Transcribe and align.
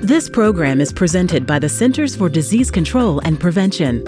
This 0.00 0.28
program 0.28 0.80
is 0.80 0.92
presented 0.92 1.46
by 1.46 1.58
the 1.58 1.70
Centers 1.70 2.14
for 2.14 2.28
Disease 2.28 2.70
Control 2.70 3.18
and 3.20 3.40
Prevention. 3.40 4.04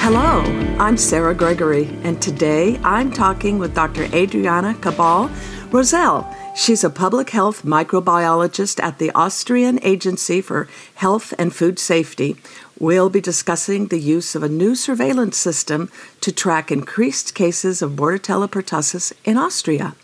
Hello, 0.00 0.40
I'm 0.78 0.96
Sarah 0.96 1.34
Gregory, 1.34 1.86
and 2.04 2.20
today 2.20 2.80
I'm 2.82 3.12
talking 3.12 3.58
with 3.58 3.74
Dr. 3.74 4.04
Adriana 4.14 4.74
Cabal 4.80 5.28
Rosell. 5.70 6.26
She's 6.56 6.82
a 6.82 6.90
public 6.90 7.30
health 7.30 7.64
microbiologist 7.64 8.82
at 8.82 8.98
the 8.98 9.10
Austrian 9.10 9.78
Agency 9.82 10.40
for 10.40 10.68
Health 10.94 11.34
and 11.38 11.54
Food 11.54 11.78
Safety. 11.78 12.36
We'll 12.78 13.10
be 13.10 13.20
discussing 13.20 13.88
the 13.88 14.00
use 14.00 14.34
of 14.34 14.42
a 14.42 14.48
new 14.48 14.74
surveillance 14.74 15.36
system 15.36 15.90
to 16.22 16.32
track 16.32 16.72
increased 16.72 17.34
cases 17.34 17.82
of 17.82 17.92
Bordetella 17.92 18.48
pertussis 18.48 19.12
in 19.24 19.36
Austria. 19.36 19.94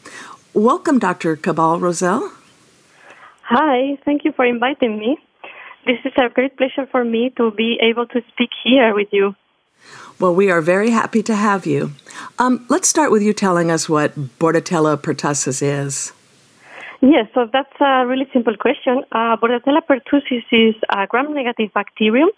Welcome, 0.54 0.98
Dr. 0.98 1.36
Cabal 1.36 1.80
Rosell. 1.80 2.30
Hi, 3.44 3.96
thank 4.04 4.22
you 4.24 4.32
for 4.32 4.44
inviting 4.44 4.98
me. 4.98 5.16
This 5.86 5.96
is 6.04 6.12
a 6.18 6.28
great 6.28 6.58
pleasure 6.58 6.86
for 6.90 7.04
me 7.04 7.30
to 7.38 7.50
be 7.52 7.78
able 7.80 8.06
to 8.08 8.20
speak 8.28 8.50
here 8.62 8.94
with 8.94 9.08
you. 9.12 9.34
Well, 10.20 10.34
we 10.34 10.50
are 10.50 10.60
very 10.60 10.90
happy 10.90 11.22
to 11.22 11.34
have 11.34 11.64
you. 11.64 11.92
Um, 12.38 12.66
let's 12.68 12.86
start 12.86 13.10
with 13.10 13.22
you 13.22 13.32
telling 13.32 13.70
us 13.70 13.88
what 13.88 14.14
Bordetella 14.38 14.98
pertussis 14.98 15.62
is. 15.62 16.12
Yes, 17.00 17.28
so 17.32 17.48
that's 17.50 17.80
a 17.80 18.06
really 18.06 18.28
simple 18.30 18.56
question. 18.56 19.04
Uh, 19.10 19.36
Bordetella 19.38 19.80
pertussis 19.88 20.44
is 20.52 20.74
a 20.90 21.06
gram-negative 21.06 21.72
bacterium 21.72 22.28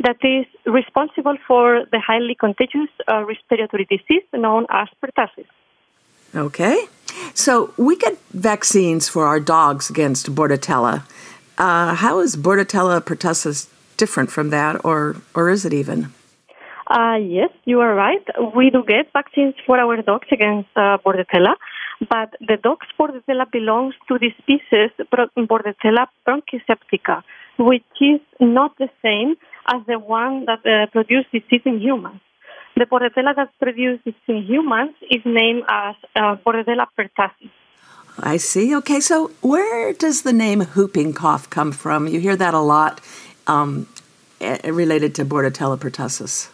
that 0.00 0.18
is 0.22 0.44
responsible 0.66 1.38
for 1.48 1.86
the 1.90 1.98
highly 1.98 2.36
contagious 2.38 2.90
uh, 3.08 3.24
respiratory 3.24 3.86
disease 3.86 4.24
known 4.34 4.66
as 4.70 4.88
pertussis. 5.02 5.48
Okay. 6.34 6.86
So 7.34 7.72
we 7.76 7.96
get 7.96 8.18
vaccines 8.32 9.08
for 9.08 9.26
our 9.26 9.40
dogs 9.40 9.90
against 9.90 10.34
Bordetella. 10.34 11.04
Uh, 11.58 11.94
how 11.94 12.20
is 12.20 12.36
Bordetella 12.36 13.00
pertussis 13.00 13.68
different 13.96 14.30
from 14.30 14.50
that, 14.50 14.84
or, 14.84 15.16
or 15.34 15.50
is 15.50 15.64
it 15.64 15.72
even? 15.72 16.12
Uh, 16.86 17.16
yes, 17.16 17.50
you 17.64 17.80
are 17.80 17.94
right. 17.94 18.24
We 18.54 18.70
do 18.70 18.82
get 18.86 19.12
vaccines 19.12 19.54
for 19.66 19.78
our 19.78 20.02
dogs 20.02 20.28
against 20.30 20.68
uh, 20.76 20.98
Bordetella, 21.04 21.54
but 22.08 22.34
the 22.40 22.58
dog's 22.62 22.86
Bordetella 22.98 23.50
belongs 23.50 23.94
to 24.08 24.18
the 24.18 24.30
species 24.38 24.90
Bordetella 25.12 26.06
bronchiseptica, 26.26 27.22
which 27.58 27.84
is 28.00 28.20
not 28.40 28.76
the 28.78 28.90
same 29.02 29.36
as 29.72 29.80
the 29.86 29.98
one 29.98 30.46
that 30.46 30.66
uh, 30.66 30.86
produces 30.90 31.26
disease 31.32 31.62
in 31.64 31.80
humans. 31.80 32.20
The 32.76 32.86
Bordetella 32.86 33.36
that 33.36 33.50
produces 33.60 34.14
in 34.26 34.42
humans 34.42 34.94
is 35.10 35.20
named 35.24 35.64
as 35.68 35.94
uh, 36.16 36.36
Bordetella 36.44 36.86
pertussis. 36.98 37.50
I 38.18 38.36
see. 38.36 38.74
Okay, 38.76 39.00
so 39.00 39.30
where 39.40 39.92
does 39.92 40.22
the 40.22 40.32
name 40.32 40.60
whooping 40.74 41.14
cough 41.14 41.48
come 41.48 41.72
from? 41.72 42.06
You 42.06 42.20
hear 42.20 42.36
that 42.36 42.54
a 42.54 42.60
lot 42.60 43.00
um, 43.46 43.88
eh, 44.40 44.70
related 44.70 45.14
to 45.16 45.24
Bordetella 45.24 45.78
pertussis. 45.78 46.50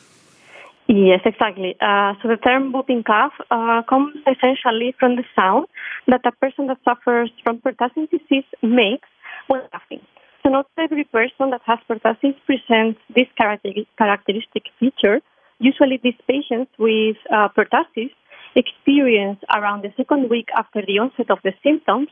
Yes, 0.88 1.20
exactly. 1.26 1.76
Uh, 1.80 2.14
so 2.22 2.28
the 2.28 2.38
term 2.38 2.72
whooping 2.72 3.02
cough 3.02 3.34
uh, 3.50 3.82
comes 3.82 4.16
essentially 4.26 4.94
from 4.98 5.16
the 5.16 5.24
sound 5.36 5.66
that 6.06 6.22
a 6.24 6.32
person 6.32 6.66
that 6.68 6.78
suffers 6.84 7.30
from 7.44 7.58
pertussis 7.58 8.08
disease 8.10 8.44
makes 8.62 9.08
when 9.48 9.60
coughing. 9.70 10.00
So 10.42 10.48
not 10.48 10.66
every 10.78 11.04
person 11.04 11.50
that 11.50 11.60
has 11.66 11.78
pertussis 11.90 12.36
presents 12.46 12.98
this 13.14 13.26
characteristic 13.36 14.62
feature. 14.80 15.20
Usually 15.60 16.00
these 16.02 16.18
patients 16.28 16.70
with 16.78 17.16
uh, 17.32 17.48
pertussis 17.56 18.10
experience 18.54 19.38
around 19.54 19.82
the 19.82 19.92
second 19.96 20.30
week 20.30 20.48
after 20.56 20.82
the 20.86 20.98
onset 20.98 21.30
of 21.30 21.38
the 21.44 21.52
symptoms 21.62 22.08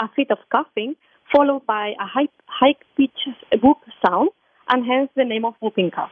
a 0.00 0.08
fit 0.16 0.30
of 0.30 0.38
coughing, 0.50 0.96
followed 1.34 1.66
by 1.66 1.92
a 2.00 2.06
high, 2.06 2.28
high-pitched 2.46 3.62
whoop 3.62 3.78
sound, 4.04 4.30
and 4.68 4.86
hence 4.86 5.10
the 5.16 5.24
name 5.24 5.44
of 5.44 5.54
whooping 5.60 5.90
cough. 5.90 6.10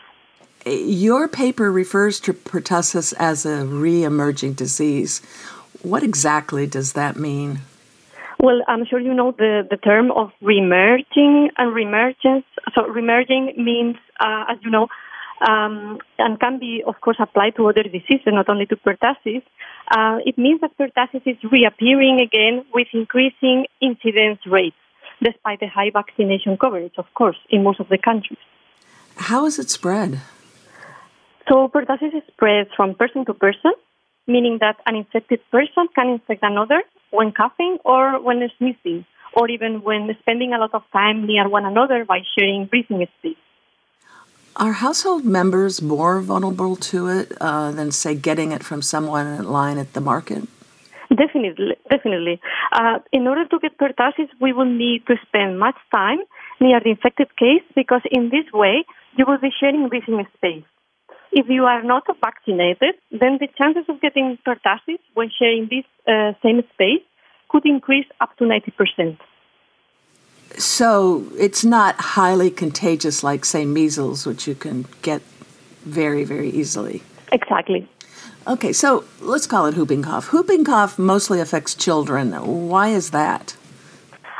Your 0.67 1.29
paper 1.29 1.73
refers 1.73 2.21
to 2.21 2.35
pertussis 2.35 3.15
as 3.19 3.47
a 3.47 3.65
re-emerging 3.65 4.55
disease. 4.55 5.23
What 5.83 6.03
exactly 6.03 6.67
does 6.67 6.93
that 6.93 7.17
mean? 7.17 7.61
Well, 8.39 8.61
I'm 8.69 8.85
sure 8.87 9.01
you 9.01 9.15
know 9.15 9.33
the, 9.33 9.67
the 9.69 9.77
term 9.77 10.11
of 10.13 10.31
remerging 10.43 11.49
and 11.57 11.75
remergence. 11.75 12.45
So 12.75 12.83
remerging 12.85 13.57
means, 13.57 13.97
uh, 14.19 14.45
as 14.51 14.59
you 14.63 14.71
know, 14.71 14.89
um, 15.41 15.99
and 16.19 16.39
can 16.39 16.59
be, 16.59 16.83
of 16.87 17.01
course, 17.01 17.17
applied 17.19 17.57
to 17.57 17.69
other 17.69 17.83
diseases, 17.83 18.27
not 18.27 18.49
only 18.49 18.67
to 18.67 18.77
pertussis. 18.77 19.43
Uh, 19.91 20.19
it 20.25 20.37
means 20.37 20.61
that 20.61 20.77
pertussis 20.79 21.23
is 21.27 21.37
reappearing 21.51 22.21
again 22.21 22.65
with 22.75 22.89
increasing 22.93 23.67
incidence 23.81 24.41
rates, 24.47 24.77
despite 25.23 25.61
the 25.61 25.67
high 25.67 25.91
vaccination 25.93 26.57
coverage, 26.59 26.95
of 26.99 27.07
course, 27.15 27.39
in 27.49 27.63
most 27.63 27.81
of 27.81 27.89
the 27.89 27.99
countries. 27.99 28.39
How 29.17 29.47
is 29.47 29.59
it 29.59 29.71
spread? 29.71 30.21
So 31.49 31.69
pertussis 31.69 32.23
spreads 32.29 32.71
from 32.77 32.95
person 32.95 33.25
to 33.27 33.35
person, 33.35 33.73
meaning 34.27 34.59
that 34.61 34.77
an 34.87 34.95
infected 34.95 35.41
person 35.51 35.89
can 35.95 36.09
infect 36.09 36.43
another 36.43 36.83
when 37.11 37.33
coughing 37.33 37.79
or 37.85 38.23
when 38.23 38.49
sneezing, 38.59 39.05
or 39.35 39.49
even 39.49 39.83
when 39.83 40.09
spending 40.21 40.53
a 40.53 40.59
lot 40.59 40.75
of 40.75 40.83
time 40.93 41.27
near 41.27 41.49
one 41.49 41.65
another 41.65 42.05
by 42.05 42.21
sharing 42.39 42.67
breathing 42.67 43.07
space. 43.19 43.37
Are 44.57 44.73
household 44.73 45.25
members 45.25 45.81
more 45.81 46.21
vulnerable 46.21 46.77
to 46.77 47.09
it 47.09 47.33
uh, 47.41 47.71
than, 47.71 47.93
say, 47.93 48.15
getting 48.15 48.53
it 48.53 48.65
from 48.65 48.83
someone 48.83 49.27
in 49.27 49.49
line 49.49 49.79
at 49.79 49.93
the 49.93 50.01
market? 50.01 50.49
Definitely, 51.09 51.77
definitely. 51.89 52.41
Uh, 52.73 52.99
in 53.13 53.27
order 53.27 53.45
to 53.47 53.59
get 53.59 53.79
pertussis, 53.79 54.29
we 54.41 54.53
will 54.53 54.65
need 54.65 55.07
to 55.07 55.17
spend 55.27 55.59
much 55.59 55.77
time 55.91 56.19
near 56.61 56.81
the 56.81 56.91
infected 56.91 57.37
case 57.37 57.63
because 57.75 58.03
in 58.11 58.31
this 58.31 58.47
way 58.53 58.85
you 59.17 59.25
will 59.27 59.39
be 59.39 59.51
sharing 59.59 59.89
breathing 59.89 60.25
space. 60.37 60.65
If 61.33 61.47
you 61.49 61.65
are 61.65 61.83
not 61.83 62.05
vaccinated, 62.21 62.95
then 63.11 63.39
the 63.41 63.49
chances 63.57 63.85
of 63.89 64.01
getting 64.01 64.39
pertussis 64.47 64.99
when 65.15 65.31
sharing 65.37 65.69
this 65.69 65.85
uh, 66.07 66.33
same 66.43 66.63
space 66.75 67.03
could 67.49 67.67
increase 67.67 68.07
up 68.21 68.37
to 68.39 68.45
90%. 68.45 69.19
So 70.61 71.25
it's 71.39 71.65
not 71.65 71.99
highly 71.99 72.51
contagious 72.51 73.25
like, 73.25 73.47
say, 73.47 73.65
measles, 73.65 74.27
which 74.27 74.47
you 74.47 74.55
can 74.55 74.85
get 75.01 75.23
very, 75.85 76.25
very 76.25 76.51
easily. 76.51 77.03
Exactly. 77.33 77.89
Okay, 78.47 78.73
so 78.73 79.05
let's 79.21 79.47
call 79.47 79.65
it 79.67 79.75
whooping 79.75 80.03
cough. 80.03 80.33
Whooping 80.33 80.65
cough 80.65 80.99
mostly 80.99 81.41
affects 81.41 81.75
children. 81.75 82.33
Why 82.69 82.89
is 82.89 83.11
that? 83.11 83.57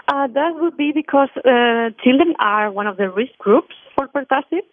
Uh, 0.09 0.27
that 0.27 0.57
would 0.61 0.77
be 0.77 0.93
because 0.93 1.31
uh, 1.39 1.91
children 2.05 2.35
are 2.39 2.71
one 2.71 2.87
of 2.87 2.99
the 2.99 3.09
risk 3.09 3.33
groups 3.39 3.75
for 3.95 4.07
pertussis. 4.09 4.67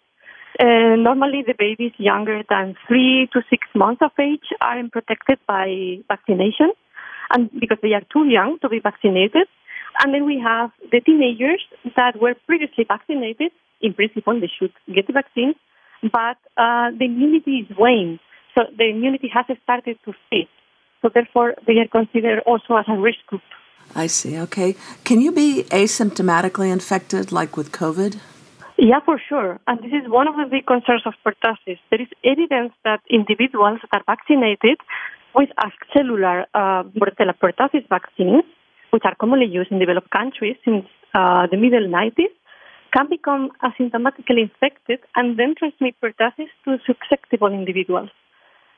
Uh, 0.60 0.96
normally, 0.96 1.44
the 1.46 1.54
babies 1.58 1.92
younger 1.96 2.42
than 2.50 2.76
three 2.86 3.28
to 3.32 3.42
six 3.48 3.66
months 3.74 4.02
of 4.02 4.10
age 4.20 4.48
are 4.60 4.82
protected 4.90 5.38
by 5.46 5.98
vaccination, 6.08 6.72
and 7.30 7.48
because 7.58 7.78
they 7.80 7.92
are 7.92 8.02
too 8.12 8.26
young 8.26 8.58
to 8.60 8.68
be 8.68 8.80
vaccinated. 8.80 9.46
And 10.00 10.14
then 10.14 10.24
we 10.26 10.40
have 10.40 10.70
the 10.92 11.00
teenagers 11.00 11.62
that 11.96 12.20
were 12.20 12.34
previously 12.46 12.84
vaccinated. 12.86 13.50
In 13.80 13.94
principle, 13.94 14.40
they 14.40 14.50
should 14.58 14.72
get 14.92 15.06
the 15.06 15.12
vaccine, 15.12 15.54
but 16.02 16.38
uh, 16.56 16.90
the 16.98 17.04
immunity 17.04 17.66
is 17.68 17.76
waning. 17.76 18.18
So 18.54 18.64
the 18.76 18.90
immunity 18.90 19.30
has 19.32 19.46
started 19.62 19.98
to 20.04 20.12
fade. 20.30 20.48
So 21.02 21.10
therefore, 21.12 21.54
they 21.66 21.78
are 21.78 21.86
considered 21.86 22.40
also 22.46 22.76
as 22.76 22.86
a 22.88 22.98
risk 22.98 23.18
group. 23.26 23.42
I 23.94 24.06
see. 24.08 24.38
Okay. 24.38 24.76
Can 25.04 25.20
you 25.20 25.32
be 25.32 25.64
asymptomatically 25.70 26.70
infected, 26.72 27.32
like 27.32 27.56
with 27.56 27.72
COVID? 27.72 28.18
Yeah, 28.76 29.00
for 29.04 29.20
sure. 29.28 29.58
And 29.66 29.78
this 29.80 29.92
is 29.92 30.08
one 30.08 30.28
of 30.28 30.36
the 30.36 30.46
big 30.48 30.66
concerns 30.66 31.02
of 31.06 31.14
pertussis. 31.26 31.78
There 31.90 32.00
is 32.00 32.08
evidence 32.24 32.72
that 32.84 33.00
individuals 33.10 33.80
that 33.82 34.02
are 34.02 34.04
vaccinated 34.06 34.78
with 35.34 35.50
a 35.58 35.70
cellular 35.92 36.46
uh, 36.54 36.84
pertussis 37.42 37.88
vaccines 37.88 38.44
which 38.90 39.02
are 39.04 39.14
commonly 39.14 39.46
used 39.46 39.70
in 39.70 39.78
developed 39.78 40.10
countries 40.10 40.56
since 40.64 40.84
uh, 41.14 41.46
the 41.50 41.56
middle 41.56 41.86
90s, 41.88 42.32
can 42.92 43.08
become 43.08 43.50
asymptomatically 43.62 44.42
infected 44.42 45.00
and 45.16 45.38
then 45.38 45.54
transmit 45.58 45.94
pertussis 46.00 46.48
to 46.64 46.78
susceptible 46.86 47.52
individuals. 47.52 48.08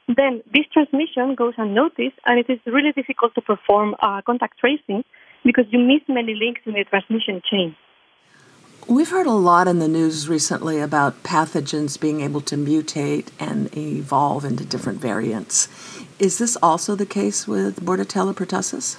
Then 0.08 0.42
this 0.52 0.64
transmission 0.72 1.36
goes 1.36 1.54
unnoticed, 1.56 2.18
and 2.26 2.38
it 2.38 2.50
is 2.50 2.58
really 2.66 2.92
difficult 2.92 3.34
to 3.36 3.40
perform 3.40 3.94
uh, 4.02 4.22
contact 4.22 4.58
tracing 4.58 5.04
because 5.44 5.66
you 5.70 5.78
miss 5.78 6.02
many 6.08 6.34
links 6.34 6.62
in 6.66 6.72
the 6.72 6.84
transmission 6.84 7.40
chain. 7.48 7.76
We've 8.88 9.10
heard 9.10 9.26
a 9.26 9.32
lot 9.32 9.68
in 9.68 9.78
the 9.78 9.86
news 9.86 10.28
recently 10.28 10.80
about 10.80 11.22
pathogens 11.22 12.00
being 12.00 12.22
able 12.22 12.40
to 12.42 12.56
mutate 12.56 13.28
and 13.38 13.74
evolve 13.76 14.44
into 14.44 14.64
different 14.64 15.00
variants. 15.00 15.68
Is 16.18 16.38
this 16.38 16.56
also 16.60 16.96
the 16.96 17.06
case 17.06 17.46
with 17.46 17.84
Bordetella 17.84 18.34
pertussis? 18.34 18.96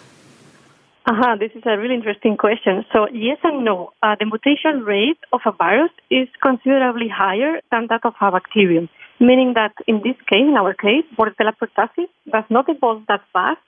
Uh-huh, 1.04 1.36
this 1.40 1.50
is 1.56 1.64
a 1.66 1.80
really 1.80 1.96
interesting 1.96 2.38
question. 2.38 2.86
So, 2.94 3.08
yes 3.12 3.40
and 3.44 3.66
no. 3.66 3.92
Uh, 4.04 4.16
the 4.20 4.28
mutation 4.28 4.86
rate 4.86 5.18
of 5.34 5.42
a 5.48 5.52
virus 5.52 5.90
is 6.12 6.28
considerably 6.44 7.10
higher 7.10 7.60
than 7.72 7.88
that 7.90 8.06
of 8.06 8.14
a 8.22 8.32
bacterium, 8.32 8.88
meaning 9.20 9.54
that 9.56 9.74
in 9.88 10.02
this 10.06 10.14
case, 10.30 10.46
in 10.46 10.56
our 10.60 10.76
case, 10.76 11.04
Bordetella 11.18 11.58
pertussis 11.58 12.06
does 12.32 12.44
not 12.52 12.66
evolve 12.70 13.02
that 13.08 13.22
fast, 13.34 13.66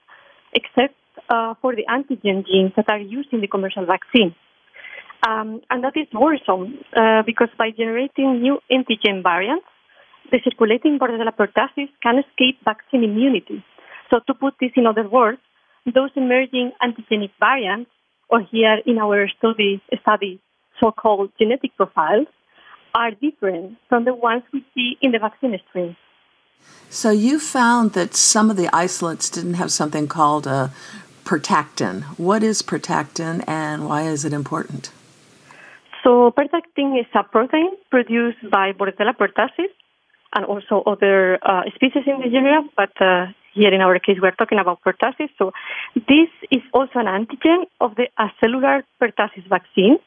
except 0.53 0.93
uh, 1.29 1.55
for 1.59 1.75
the 1.75 1.85
antigen 1.89 2.45
genes 2.45 2.73
that 2.75 2.85
are 2.89 2.99
used 2.99 3.33
in 3.33 3.41
the 3.41 3.47
commercial 3.47 3.85
vaccine. 3.87 4.35
Um, 5.27 5.61
and 5.71 5.83
that 5.83 5.97
is 5.97 6.05
worrisome 6.13 6.77
uh, 6.95 7.23
because 7.25 7.49
by 7.57 7.71
generating 7.71 8.43
new 8.43 8.59
antigen 8.69 9.23
variants, 9.23 9.65
the 10.31 10.37
circulating 10.43 10.99
Bordetella 10.99 11.33
pertussis 11.35 11.89
can 12.03 12.19
escape 12.19 12.59
vaccine 12.63 13.03
immunity. 13.03 13.65
So, 14.11 14.19
to 14.27 14.35
put 14.35 14.53
this 14.61 14.71
in 14.75 14.85
other 14.85 15.09
words, 15.09 15.39
those 15.85 16.11
emerging 16.15 16.71
antigenic 16.81 17.31
variants, 17.39 17.89
or 18.29 18.41
here 18.41 18.79
in 18.85 18.97
our 18.97 19.27
study, 19.37 19.81
study 20.01 20.39
so-called 20.79 21.31
genetic 21.39 21.75
profiles, 21.75 22.27
are 22.95 23.11
different 23.11 23.77
from 23.89 24.05
the 24.05 24.13
ones 24.13 24.43
we 24.53 24.63
see 24.73 24.97
in 25.01 25.11
the 25.11 25.19
vaccine 25.19 25.59
strains. 25.69 25.95
So 26.89 27.09
you 27.09 27.39
found 27.39 27.93
that 27.93 28.15
some 28.15 28.49
of 28.49 28.55
the 28.55 28.69
isolates 28.73 29.29
didn't 29.29 29.55
have 29.55 29.71
something 29.71 30.07
called 30.07 30.47
a 30.47 30.71
pertactin. 31.25 32.03
What 32.17 32.43
is 32.43 32.61
pertactin 32.61 33.43
and 33.47 33.87
why 33.87 34.03
is 34.03 34.25
it 34.25 34.33
important? 34.33 34.91
So 36.03 36.31
pertactin 36.31 36.99
is 36.99 37.07
a 37.15 37.23
protein 37.23 37.71
produced 37.89 38.49
by 38.51 38.73
Bordetella 38.73 39.15
pertussis 39.17 39.71
and 40.35 40.45
also 40.45 40.83
other 40.85 41.39
uh, 41.41 41.63
species 41.75 42.03
in 42.05 42.19
the 42.19 42.29
genera, 42.29 42.61
but 42.75 42.91
uh, 43.01 43.27
here 43.53 43.73
in 43.73 43.81
our 43.81 43.97
case 43.99 44.17
we're 44.21 44.31
talking 44.31 44.59
about 44.59 44.79
pertussis. 44.81 45.29
So 45.37 45.51
this 45.95 46.29
is 46.51 46.61
also 46.73 46.99
an 46.99 47.05
antigen 47.05 47.65
of 47.79 47.95
the 47.95 48.07
acellular 48.19 48.83
pertussis 49.01 49.47
vaccine, 49.47 49.97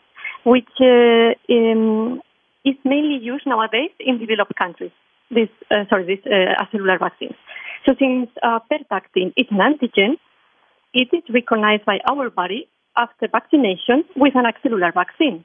which 0.44 0.69
uh, 0.81 1.34
in, 1.48 2.20
is 2.64 2.76
mainly 2.84 3.19
used 3.22 3.46
nowadays 3.46 3.90
in 4.00 4.19
developed 4.19 4.56
countries. 4.56 4.93
This 5.31 5.48
uh, 5.70 5.84
sorry, 5.90 6.04
this 6.06 6.25
uh, 6.26 6.62
acellular 6.62 6.98
vaccines. 6.98 7.34
So 7.84 7.94
since 7.98 8.31
uh, 8.43 8.58
pertactin 8.70 9.32
is 9.37 9.46
an 9.50 9.58
antigen, 9.58 10.19
it 10.93 11.08
is 11.12 11.22
recognized 11.32 11.84
by 11.84 11.98
our 12.08 12.31
body 12.31 12.69
after 12.96 13.28
vaccination 13.28 14.04
with 14.16 14.34
an 14.34 14.44
acellular 14.44 14.93
vaccine, 14.94 15.44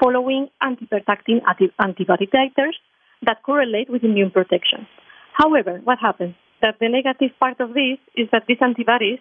following 0.00 0.48
antipertactin 0.62 1.42
antibody 1.78 2.26
titers 2.26 2.76
that 3.22 3.42
correlate 3.42 3.90
with 3.90 4.04
immune 4.04 4.30
protection. 4.30 4.86
However, 5.32 5.80
what 5.84 5.98
happens? 6.00 6.34
That 6.62 6.76
the 6.80 6.88
negative 6.88 7.32
part 7.38 7.60
of 7.60 7.74
this 7.74 7.98
is 8.14 8.28
that 8.32 8.44
these 8.48 8.58
antibodies 8.60 9.18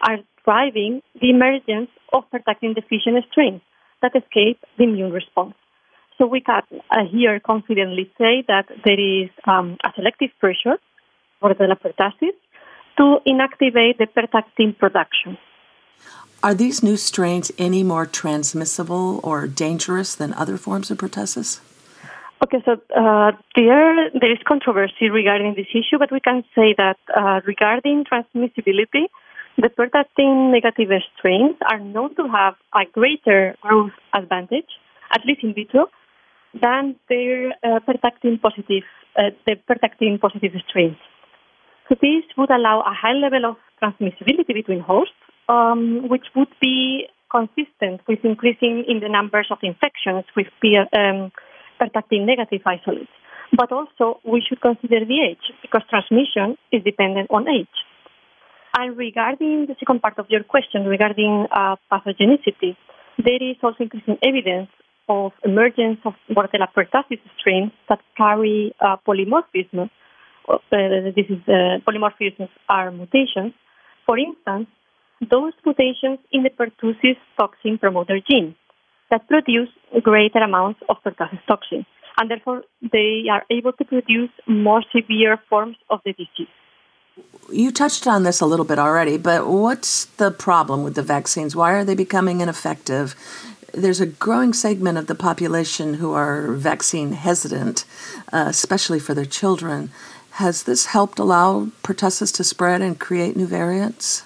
are 0.00 0.18
driving 0.44 1.02
the 1.20 1.30
emergence 1.30 1.90
of 2.12 2.24
pertactin 2.32 2.74
deficient 2.74 3.24
strains 3.30 3.60
that 4.02 4.12
escape 4.14 4.58
the 4.78 4.84
immune 4.84 5.12
response. 5.12 5.54
So 6.16 6.26
we 6.26 6.40
can 6.40 6.62
uh, 6.90 7.04
here 7.10 7.38
confidently 7.40 8.10
say 8.18 8.44
that 8.48 8.66
there 8.84 8.98
is 8.98 9.30
um, 9.46 9.76
a 9.84 9.90
selective 9.94 10.30
pressure 10.40 10.78
for 11.40 11.54
the 11.54 11.76
pertussis 11.84 12.34
to 12.96 13.18
inactivate 13.26 13.98
the 13.98 14.06
pertactin 14.06 14.76
production. 14.76 15.38
Are 16.42 16.54
these 16.54 16.82
new 16.82 16.96
strains 16.96 17.50
any 17.58 17.82
more 17.82 18.06
transmissible 18.06 19.20
or 19.22 19.46
dangerous 19.46 20.14
than 20.14 20.32
other 20.34 20.56
forms 20.56 20.90
of 20.90 20.98
pertussis? 20.98 21.60
Okay, 22.44 22.62
so 22.64 22.72
uh, 22.94 23.32
there 23.56 24.10
there 24.14 24.30
is 24.30 24.38
controversy 24.46 25.10
regarding 25.10 25.54
this 25.54 25.66
issue, 25.74 25.98
but 25.98 26.12
we 26.12 26.20
can 26.20 26.44
say 26.54 26.72
that 26.78 26.98
uh, 27.14 27.40
regarding 27.44 28.04
transmissibility, 28.04 29.10
the 29.56 29.68
pertactin 29.68 30.52
negative 30.52 30.90
strains 31.16 31.56
are 31.68 31.80
known 31.80 32.14
to 32.14 32.28
have 32.28 32.54
a 32.74 32.84
greater 32.92 33.56
growth 33.60 33.90
advantage, 34.14 34.70
at 35.12 35.22
least 35.26 35.42
in 35.42 35.52
vitro, 35.52 35.88
than 36.54 36.94
their 37.08 37.50
uh, 37.64 37.80
positive, 38.40 38.84
uh, 39.16 39.30
the 39.44 39.56
pertactin 39.68 40.20
positive 40.20 40.52
strains. 40.68 40.96
So 41.88 41.96
this 42.00 42.22
would 42.36 42.50
allow 42.50 42.82
a 42.82 42.94
high 42.94 43.14
level 43.14 43.46
of 43.46 43.56
transmissibility 43.82 44.54
between 44.54 44.78
hosts, 44.78 45.14
um, 45.48 46.08
which 46.08 46.26
would 46.36 46.54
be 46.60 47.08
consistent 47.30 48.00
with 48.06 48.20
increasing 48.24 48.84
in 48.86 49.00
the 49.00 49.08
numbers 49.08 49.48
of 49.50 49.58
infections 49.62 50.24
with 50.36 50.46
peer, 50.62 50.86
um, 50.92 51.32
pertactin 51.80 52.26
negative 52.26 52.62
isolates. 52.66 53.10
But 53.56 53.72
also, 53.72 54.20
we 54.24 54.42
should 54.46 54.60
consider 54.60 55.04
the 55.04 55.20
age 55.30 55.52
because 55.62 55.82
transmission 55.88 56.58
is 56.70 56.82
dependent 56.84 57.30
on 57.30 57.48
age. 57.48 57.76
And 58.76 58.96
regarding 58.96 59.66
the 59.66 59.74
second 59.80 60.02
part 60.02 60.18
of 60.18 60.26
your 60.28 60.44
question 60.44 60.84
regarding 60.84 61.46
uh, 61.50 61.76
pathogenicity, 61.90 62.76
there 63.16 63.42
is 63.42 63.56
also 63.62 63.84
increasing 63.84 64.18
evidence 64.22 64.68
of 65.08 65.32
emergence 65.44 65.98
of 66.04 66.12
Bordetella 66.30 66.68
pertussis 66.76 67.20
strains 67.38 67.72
that 67.88 68.00
carry 68.16 68.74
uh, 68.80 68.96
polymorphism. 69.06 69.88
Uh, 70.48 70.58
this 70.70 71.26
is 71.28 71.40
uh, 71.48 71.80
polymorphisms 71.88 72.50
are 72.68 72.90
mutations. 72.90 73.54
For 74.04 74.18
instance, 74.18 74.68
those 75.20 75.54
mutations 75.64 76.18
in 76.30 76.42
the 76.42 76.50
pertussis 76.50 77.16
toxin 77.38 77.78
promoter 77.78 78.20
gene 78.30 78.54
that 79.10 79.26
produce 79.28 79.68
greater 80.02 80.40
amounts 80.40 80.80
of 80.88 80.96
pertussis 81.04 81.40
toxin, 81.46 81.86
and 82.18 82.30
therefore 82.30 82.62
they 82.92 83.24
are 83.30 83.44
able 83.50 83.72
to 83.72 83.84
produce 83.84 84.30
more 84.46 84.82
severe 84.94 85.38
forms 85.48 85.76
of 85.90 86.00
the 86.04 86.12
disease. 86.12 86.48
You 87.50 87.72
touched 87.72 88.06
on 88.06 88.22
this 88.22 88.40
a 88.40 88.46
little 88.46 88.64
bit 88.64 88.78
already, 88.78 89.16
but 89.16 89.48
what's 89.48 90.04
the 90.04 90.30
problem 90.30 90.84
with 90.84 90.94
the 90.94 91.02
vaccines? 91.02 91.56
Why 91.56 91.72
are 91.72 91.84
they 91.84 91.96
becoming 91.96 92.40
ineffective? 92.40 93.16
there's 93.72 94.00
a 94.00 94.06
growing 94.06 94.52
segment 94.52 94.98
of 94.98 95.06
the 95.06 95.14
population 95.14 95.94
who 95.94 96.12
are 96.12 96.52
vaccine 96.52 97.12
hesitant, 97.12 97.84
uh, 98.32 98.46
especially 98.48 98.98
for 98.98 99.14
their 99.14 99.24
children. 99.24 99.90
Has 100.32 100.62
this 100.62 100.86
helped 100.86 101.18
allow 101.18 101.66
pertussis 101.82 102.34
to 102.36 102.44
spread 102.44 102.80
and 102.80 102.98
create 102.98 103.36
new 103.36 103.46
variants? 103.46 104.22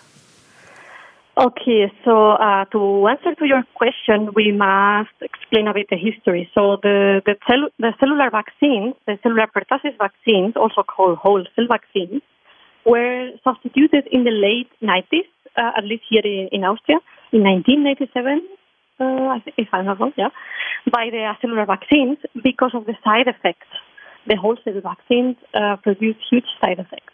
Okay, 1.34 1.90
so 2.04 2.32
uh, 2.32 2.66
to 2.66 3.08
answer 3.08 3.34
to 3.34 3.46
your 3.46 3.62
question, 3.74 4.28
we 4.36 4.52
must 4.52 5.16
explain 5.22 5.66
a 5.66 5.72
bit 5.72 5.86
the 5.88 5.96
history. 5.96 6.50
So 6.54 6.76
the 6.82 7.22
the, 7.24 7.36
cell, 7.48 7.68
the 7.78 7.92
cellular 7.98 8.28
vaccines, 8.30 8.94
the 9.06 9.18
cellular 9.22 9.48
pertussis 9.48 9.96
vaccines, 9.96 10.54
also 10.56 10.82
called 10.82 11.16
whole 11.16 11.42
cell 11.56 11.64
vaccines, 11.70 12.20
were 12.84 13.30
substituted 13.42 14.08
in 14.12 14.24
the 14.24 14.30
late 14.30 14.68
90s, 14.82 15.24
uh, 15.56 15.72
at 15.78 15.84
least 15.84 16.02
here 16.10 16.20
in, 16.22 16.48
in 16.52 16.64
Austria, 16.64 16.98
in 17.32 17.42
1997 17.42 18.46
uh, 19.00 19.38
if 19.56 19.68
I'm 19.72 19.86
not 19.86 20.00
wrong, 20.00 20.12
yeah, 20.16 20.28
by 20.90 21.08
the 21.10 21.32
cellular 21.40 21.66
vaccines 21.66 22.18
because 22.42 22.72
of 22.74 22.86
the 22.86 22.94
side 23.04 23.26
effects. 23.26 23.66
The 24.26 24.36
whole 24.36 24.56
cell 24.64 24.80
vaccines 24.82 25.36
uh, 25.54 25.76
produce 25.82 26.16
huge 26.30 26.46
side 26.60 26.78
effects. 26.78 27.12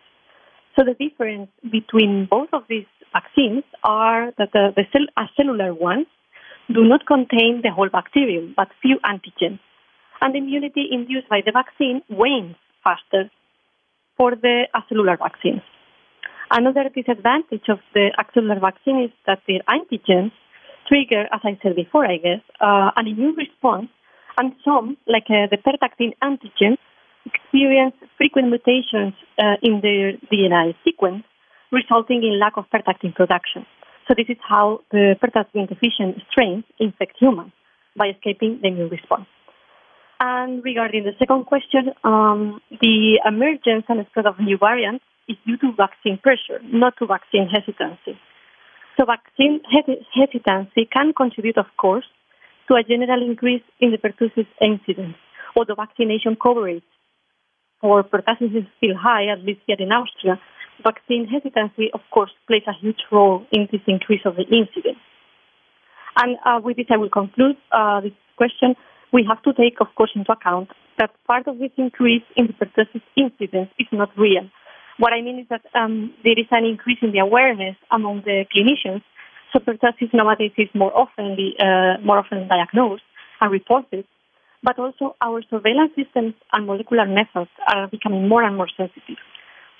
So 0.76 0.85
the 0.85 0.94
difference 0.94 1.50
between 1.62 2.26
both 2.31 2.49
of 2.53 2.62
these 2.69 2.87
vaccines 3.12 3.64
are 3.84 4.32
that 4.38 4.52
the, 4.52 4.72
the 4.76 4.84
cell, 4.93 5.06
cellular 5.37 5.75
ones 5.75 6.06
do 6.72 6.84
not 6.84 7.06
contain 7.06 7.61
the 7.62 7.71
whole 7.71 7.88
bacterium, 7.88 8.54
but 8.56 8.68
few 8.83 8.99
antigens. 9.04 9.59
And 10.21 10.37
immunity 10.37 10.88
induced 10.90 11.28
by 11.28 11.40
the 11.44 11.52
vaccine 11.52 12.02
wanes 12.11 12.56
faster 12.85 13.30
for 14.16 14.35
the 14.35 14.66
acellular 14.75 15.16
vaccines. 15.18 15.62
Another 16.50 16.88
disadvantage 16.94 17.68
of 17.68 17.78
the 17.94 18.11
acellular 18.18 18.61
vaccine 18.61 19.04
is 19.04 19.11
that 19.26 19.40
their 19.47 19.61
antigens 19.68 20.33
trigger, 20.88 21.26
as 21.33 21.40
I 21.44 21.59
said 21.62 21.76
before, 21.76 22.04
I 22.04 22.16
guess, 22.16 22.40
uh, 22.61 22.90
an 22.97 23.06
immune 23.06 23.37
response, 23.37 23.88
and 24.38 24.52
some, 24.64 24.97
like 25.06 25.26
uh, 25.28 25.47
the 25.50 25.59
pertactin 25.59 26.14
antigen, 26.23 26.76
experience 27.26 27.94
frequent 28.16 28.49
mutations 28.49 29.14
uh, 29.38 29.56
in 29.62 29.80
their 29.83 30.12
DNA 30.33 30.75
sequence, 30.85 31.25
resulting 31.72 32.22
in 32.22 32.38
lack 32.38 32.56
of 32.56 32.64
pertactin 32.72 33.14
production. 33.14 33.66
So 34.06 34.14
this 34.16 34.26
is 34.28 34.38
how 34.40 34.80
the 34.90 35.16
pertactin 35.22 35.68
deficient 35.68 36.22
strains 36.30 36.64
infect 36.78 37.16
humans 37.20 37.52
by 37.96 38.08
escaping 38.08 38.60
the 38.62 38.68
immune 38.68 38.88
response. 38.88 39.26
And 40.20 40.64
regarding 40.64 41.04
the 41.04 41.12
second 41.18 41.44
question, 41.46 41.90
um, 42.02 42.60
the 42.80 43.20
emergence 43.25 43.84
and 43.88 44.04
spread 44.10 44.26
of 44.26 44.40
new 44.40 44.58
variants 44.58 45.04
is 45.28 45.37
due 45.46 45.58
to 45.58 45.72
vaccine 45.76 46.18
pressure, 46.18 46.58
not 46.64 46.94
to 46.98 47.06
vaccine 47.06 47.48
hesitancy. 47.48 48.18
So 48.96 49.04
vaccine 49.04 49.60
hesitancy 49.70 50.88
can 50.90 51.12
contribute, 51.12 51.56
of 51.56 51.66
course, 51.76 52.06
to 52.66 52.75
a 52.75 52.82
general 52.82 53.22
increase 53.22 53.62
in 53.78 53.92
the 53.92 53.98
pertussis 53.98 54.46
incidence, 54.60 55.16
although 55.54 55.76
vaccination 55.76 56.37
coverage 56.40 56.82
for 57.80 58.02
pertussis 58.02 58.56
is 58.56 58.64
still 58.78 58.96
high, 58.96 59.28
at 59.28 59.44
least 59.44 59.60
here 59.66 59.76
in 59.78 59.92
Austria. 59.92 60.40
Vaccine 60.82 61.26
hesitancy, 61.26 61.90
of 61.92 62.00
course, 62.11 62.30
plays 62.47 62.62
a 62.66 62.73
huge 62.73 63.02
role 63.11 63.44
in 63.52 63.68
this 63.73 63.80
increase 63.87 64.23
of 64.25 64.37
the 64.37 64.42
incidence. 64.42 64.99
And 66.16 66.37
uh, 66.44 66.61
with 66.62 66.76
this, 66.76 66.87
I 66.90 66.97
will 66.97 67.11
conclude 67.11 67.56
uh, 67.73 68.00
this 68.00 68.12
question. 68.37 68.75
We 69.12 69.25
have 69.28 69.42
to 69.42 69.52
take, 69.52 69.80
of 69.80 69.88
course, 69.97 70.11
into 70.14 70.32
account 70.32 70.70
that 70.99 71.11
part 71.26 71.47
of 71.47 71.58
this 71.58 71.70
increase 71.76 72.23
in 72.37 72.49
the 72.49 72.52
pertussis 72.52 73.02
incidence 73.16 73.70
is 73.78 73.87
not 73.92 74.11
real. 74.16 74.49
What 74.99 75.12
I 75.12 75.23
mean 75.23 75.38
is 75.38 75.47
that 75.49 75.62
um, 75.75 76.12
there 76.25 76.38
is 76.38 76.47
an 76.50 76.64
increase 76.64 76.99
in 77.02 77.12
the 77.12 77.20
awareness 77.20 77.76
among 77.90 78.23
the 78.25 78.44
clinicians. 78.54 79.02
So 79.52 79.61
pertussis 79.61 80.12
nowadays 80.12 80.52
is 80.58 80.68
more 80.75 80.92
often 80.97 81.37
uh, 81.58 81.99
more 82.04 82.18
often 82.18 82.49
diagnosed 82.49 83.04
and 83.40 83.50
reported, 83.50 84.04
but 84.62 84.78
also 84.78 85.14
our 85.23 85.40
surveillance 85.49 85.92
systems 85.97 86.35
and 86.52 86.66
molecular 86.66 87.06
methods 87.06 87.50
are 87.68 87.87
becoming 87.88 88.28
more 88.28 88.42
and 88.42 88.56
more 88.56 88.68
sensitive. 88.76 89.16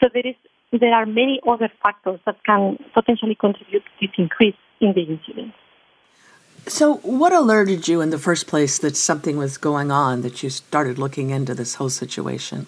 So 0.01 0.09
there 0.15 0.27
is 0.27 0.37
there 0.73 0.93
are 0.93 1.07
many 1.07 1.41
other 1.49 1.71
factors 1.83 2.21
that 2.27 2.37
can 2.45 2.79
potentially 2.95 3.35
contribute 3.35 3.83
to 3.85 4.07
this 4.07 4.11
increase 4.19 4.57
in 4.81 4.93
the 4.95 5.03
incidence. 5.03 5.55
So, 6.67 6.97
what 6.97 7.33
alerted 7.33 7.89
you 7.89 8.01
in 8.01 8.11
the 8.11 8.19
first 8.19 8.47
place 8.47 8.79
that 8.79 8.97
something 8.97 9.39
was 9.39 9.57
going 9.57 9.91
on, 9.91 10.21
that 10.23 10.43
you 10.43 10.51
started 10.51 10.99
looking 10.99 11.31
into 11.31 11.55
this 11.55 11.77
whole 11.77 11.89
situation? 11.89 12.67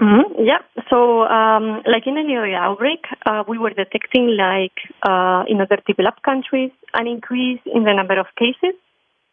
Mm-hmm. 0.00 0.42
Yeah. 0.42 0.58
So, 0.90 1.22
um, 1.24 1.82
like 1.86 2.06
in 2.06 2.18
any 2.18 2.36
other 2.36 2.52
outbreak, 2.54 3.04
uh, 3.24 3.44
we 3.46 3.58
were 3.58 3.70
detecting, 3.70 4.36
like 4.36 4.74
uh, 5.02 5.44
in 5.46 5.60
other 5.60 5.78
developed 5.86 6.22
countries, 6.22 6.72
an 6.94 7.06
increase 7.06 7.60
in 7.66 7.84
the 7.84 7.94
number 7.94 8.18
of 8.18 8.26
cases 8.36 8.74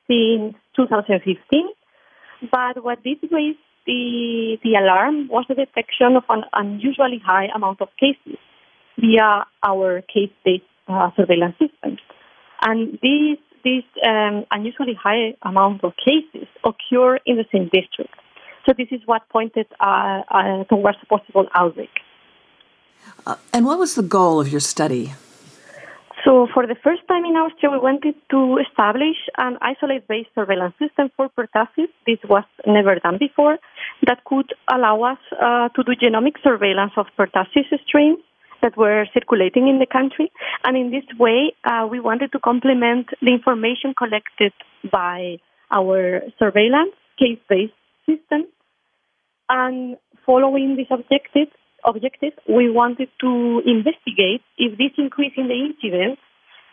since 0.07 0.55
2015. 0.75 1.69
But 2.51 2.83
what 2.83 2.99
this 3.03 3.17
raise 3.31 3.57
the, 3.89 4.57
the 4.63 4.75
alarm 4.75 5.27
was 5.29 5.45
the 5.49 5.55
detection 5.55 6.15
of 6.15 6.23
an 6.29 6.43
unusually 6.53 7.19
high 7.25 7.47
amount 7.55 7.81
of 7.81 7.89
cases 7.99 8.37
via 8.99 9.45
our 9.63 10.01
case-based 10.01 10.63
uh, 10.87 11.09
surveillance 11.15 11.55
systems. 11.57 11.99
And 12.61 12.99
these, 13.01 13.39
this 13.63 13.83
um, 14.05 14.45
unusually 14.51 14.93
high 14.93 15.33
amount 15.41 15.83
of 15.83 15.93
cases 16.05 16.47
occur 16.63 17.17
in 17.25 17.37
the 17.37 17.45
same 17.51 17.69
district. 17.73 18.13
So 18.65 18.73
this 18.77 18.87
is 18.91 19.01
what 19.05 19.27
pointed 19.29 19.65
uh, 19.79 20.21
uh, 20.29 20.63
towards 20.65 20.97
a 21.01 21.05
possible 21.07 21.47
outbreak. 21.55 21.89
Uh, 23.25 23.37
and 23.53 23.65
what 23.65 23.79
was 23.79 23.95
the 23.95 24.03
goal 24.03 24.39
of 24.39 24.49
your 24.49 24.59
study? 24.59 25.13
So, 26.25 26.47
for 26.53 26.67
the 26.67 26.75
first 26.83 27.07
time 27.07 27.23
in 27.23 27.35
Austria, 27.35 27.71
we 27.71 27.79
wanted 27.79 28.15
to 28.31 28.57
establish 28.57 29.15
an 29.37 29.57
isolate 29.61 30.07
based 30.07 30.29
surveillance 30.35 30.75
system 30.77 31.09
for 31.15 31.29
pertussis. 31.29 31.87
This 32.05 32.19
was 32.27 32.43
never 32.67 32.95
done 32.95 33.17
before, 33.17 33.57
that 34.05 34.23
could 34.25 34.53
allow 34.71 35.03
us 35.03 35.19
uh, 35.31 35.69
to 35.69 35.83
do 35.83 35.93
genomic 35.95 36.35
surveillance 36.43 36.91
of 36.97 37.05
pertussis 37.17 37.71
strains 37.87 38.19
that 38.61 38.75
were 38.75 39.05
circulating 39.13 39.69
in 39.69 39.79
the 39.79 39.85
country. 39.85 40.31
And 40.65 40.75
in 40.75 40.91
this 40.91 41.05
way, 41.17 41.53
uh, 41.63 41.87
we 41.89 42.01
wanted 42.01 42.33
to 42.33 42.39
complement 42.39 43.07
the 43.21 43.31
information 43.31 43.93
collected 43.97 44.51
by 44.91 45.37
our 45.71 46.21
surveillance 46.37 46.95
case 47.17 47.39
based 47.47 47.73
system. 48.05 48.47
And 49.47 49.97
following 50.25 50.75
this 50.75 50.87
objective, 50.91 51.47
objective, 51.85 52.33
we 52.47 52.69
wanted 52.69 53.09
to 53.21 53.61
investigate 53.65 54.41
if 54.57 54.77
this 54.77 54.91
increase 54.97 55.33
in 55.37 55.47
the 55.47 55.55
incidence 55.55 56.19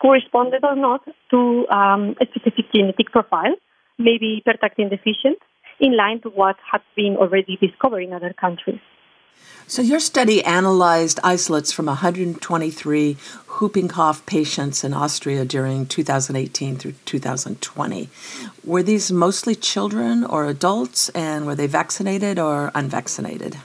corresponded 0.01 0.63
or 0.63 0.75
not 0.75 1.01
to 1.31 1.67
um, 1.69 2.15
a 2.21 2.25
specific 2.27 2.71
genetic 2.73 3.11
profile, 3.11 3.55
maybe 3.97 4.43
pertactin 4.45 4.89
deficient, 4.89 5.37
in 5.79 5.95
line 5.95 6.21
to 6.21 6.29
what 6.29 6.55
had 6.71 6.81
been 6.95 7.17
already 7.17 7.57
discovered 7.57 8.01
in 8.01 8.13
other 8.13 8.33
countries. 8.33 8.79
So, 9.67 9.81
your 9.81 9.99
study 9.99 10.43
analyzed 10.43 11.19
isolates 11.23 11.71
from 11.71 11.87
123 11.87 13.17
whooping 13.59 13.87
cough 13.89 14.25
patients 14.25 14.83
in 14.83 14.93
Austria 14.93 15.45
during 15.45 15.85
2018 15.85 16.77
through 16.77 16.93
2020. 17.05 18.09
Were 18.63 18.81
these 18.81 19.11
mostly 19.11 19.55
children 19.55 20.23
or 20.23 20.45
adults, 20.45 21.09
and 21.09 21.45
were 21.45 21.55
they 21.55 21.67
vaccinated 21.67 22.39
or 22.39 22.71
unvaccinated? 22.73 23.57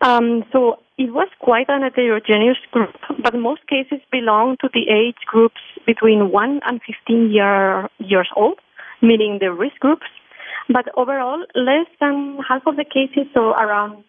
Um, 0.00 0.44
so 0.52 0.78
it 0.98 1.12
was 1.12 1.28
quite 1.40 1.68
an 1.68 1.82
heterogeneous 1.82 2.58
group, 2.70 2.94
but 3.22 3.34
most 3.34 3.66
cases 3.66 4.00
belong 4.12 4.56
to 4.60 4.68
the 4.72 4.88
age 4.88 5.16
groups 5.26 5.60
between 5.86 6.30
1 6.30 6.60
and 6.64 6.80
15 6.86 7.30
year, 7.30 7.88
years 7.98 8.28
old, 8.36 8.58
meaning 9.00 9.38
the 9.40 9.52
risk 9.52 9.78
groups. 9.80 10.06
But 10.68 10.86
overall, 10.96 11.44
less 11.54 11.86
than 12.00 12.38
half 12.46 12.62
of 12.66 12.76
the 12.76 12.84
cases, 12.84 13.30
so 13.32 13.50
around 13.50 14.04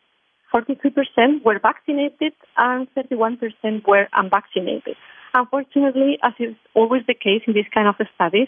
43%, 0.54 1.44
were 1.44 1.60
vaccinated 1.60 2.34
and 2.58 2.88
31% 2.96 3.88
were 3.88 4.08
unvaccinated. 4.14 4.96
Unfortunately, 5.34 6.18
as 6.24 6.34
is 6.40 6.56
always 6.74 7.04
the 7.08 7.14
case 7.14 7.44
in 7.48 7.54
these 7.54 7.70
kind 7.74 7.88
of 7.88 7.96
studies, 8.16 8.48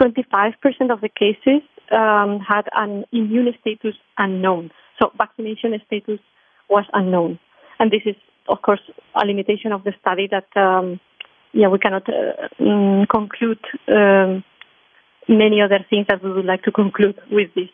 25% 0.00 0.54
of 0.90 1.00
the 1.00 1.08
cases 1.08 1.62
um, 1.90 2.38
had 2.40 2.68
an 2.74 3.04
immune 3.12 3.52
status 3.60 3.94
unknown. 4.18 4.70
So 5.00 5.10
vaccination 5.16 5.74
status 5.86 6.20
was 6.68 6.84
unknown. 6.92 7.38
And 7.78 7.90
this 7.90 8.02
is, 8.04 8.16
of 8.48 8.62
course, 8.62 8.80
a 9.14 9.24
limitation 9.26 9.72
of 9.72 9.84
the 9.84 9.92
study 10.00 10.28
that, 10.30 10.48
um, 10.56 11.00
yeah, 11.52 11.68
we 11.68 11.78
cannot 11.78 12.08
uh, 12.08 12.48
mm, 12.60 13.08
conclude 13.08 13.60
um, 13.88 14.44
many 15.28 15.60
other 15.60 15.84
things 15.88 16.06
that 16.08 16.22
we 16.22 16.32
would 16.32 16.44
like 16.44 16.62
to 16.62 16.72
conclude 16.72 17.18
with 17.30 17.54
this. 17.54 17.68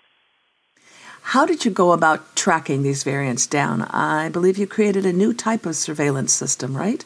How 1.22 1.46
did 1.46 1.64
you 1.64 1.70
go 1.70 1.92
about 1.92 2.36
tracking 2.36 2.82
these 2.82 3.02
variants 3.02 3.46
down? 3.46 3.82
I 3.82 4.28
believe 4.28 4.58
you 4.58 4.66
created 4.66 5.06
a 5.06 5.12
new 5.12 5.32
type 5.32 5.64
of 5.64 5.74
surveillance 5.74 6.34
system, 6.34 6.76
right? 6.76 7.02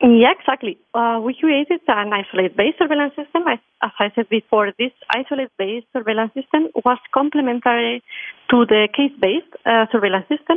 Yeah, 0.00 0.32
exactly. 0.36 0.78
Uh, 0.94 1.20
we 1.22 1.32
created 1.38 1.80
an 1.86 2.12
isolate-based 2.12 2.78
surveillance 2.78 3.14
system. 3.14 3.42
As, 3.46 3.60
as 3.82 3.92
I 4.00 4.10
said 4.16 4.28
before, 4.28 4.72
this 4.76 4.90
isolate-based 5.10 5.86
surveillance 5.92 6.32
system 6.34 6.68
was 6.84 6.98
complementary 7.14 8.02
to 8.50 8.66
the 8.66 8.88
case-based 8.96 9.54
uh, 9.64 9.86
surveillance 9.92 10.26
system, 10.26 10.56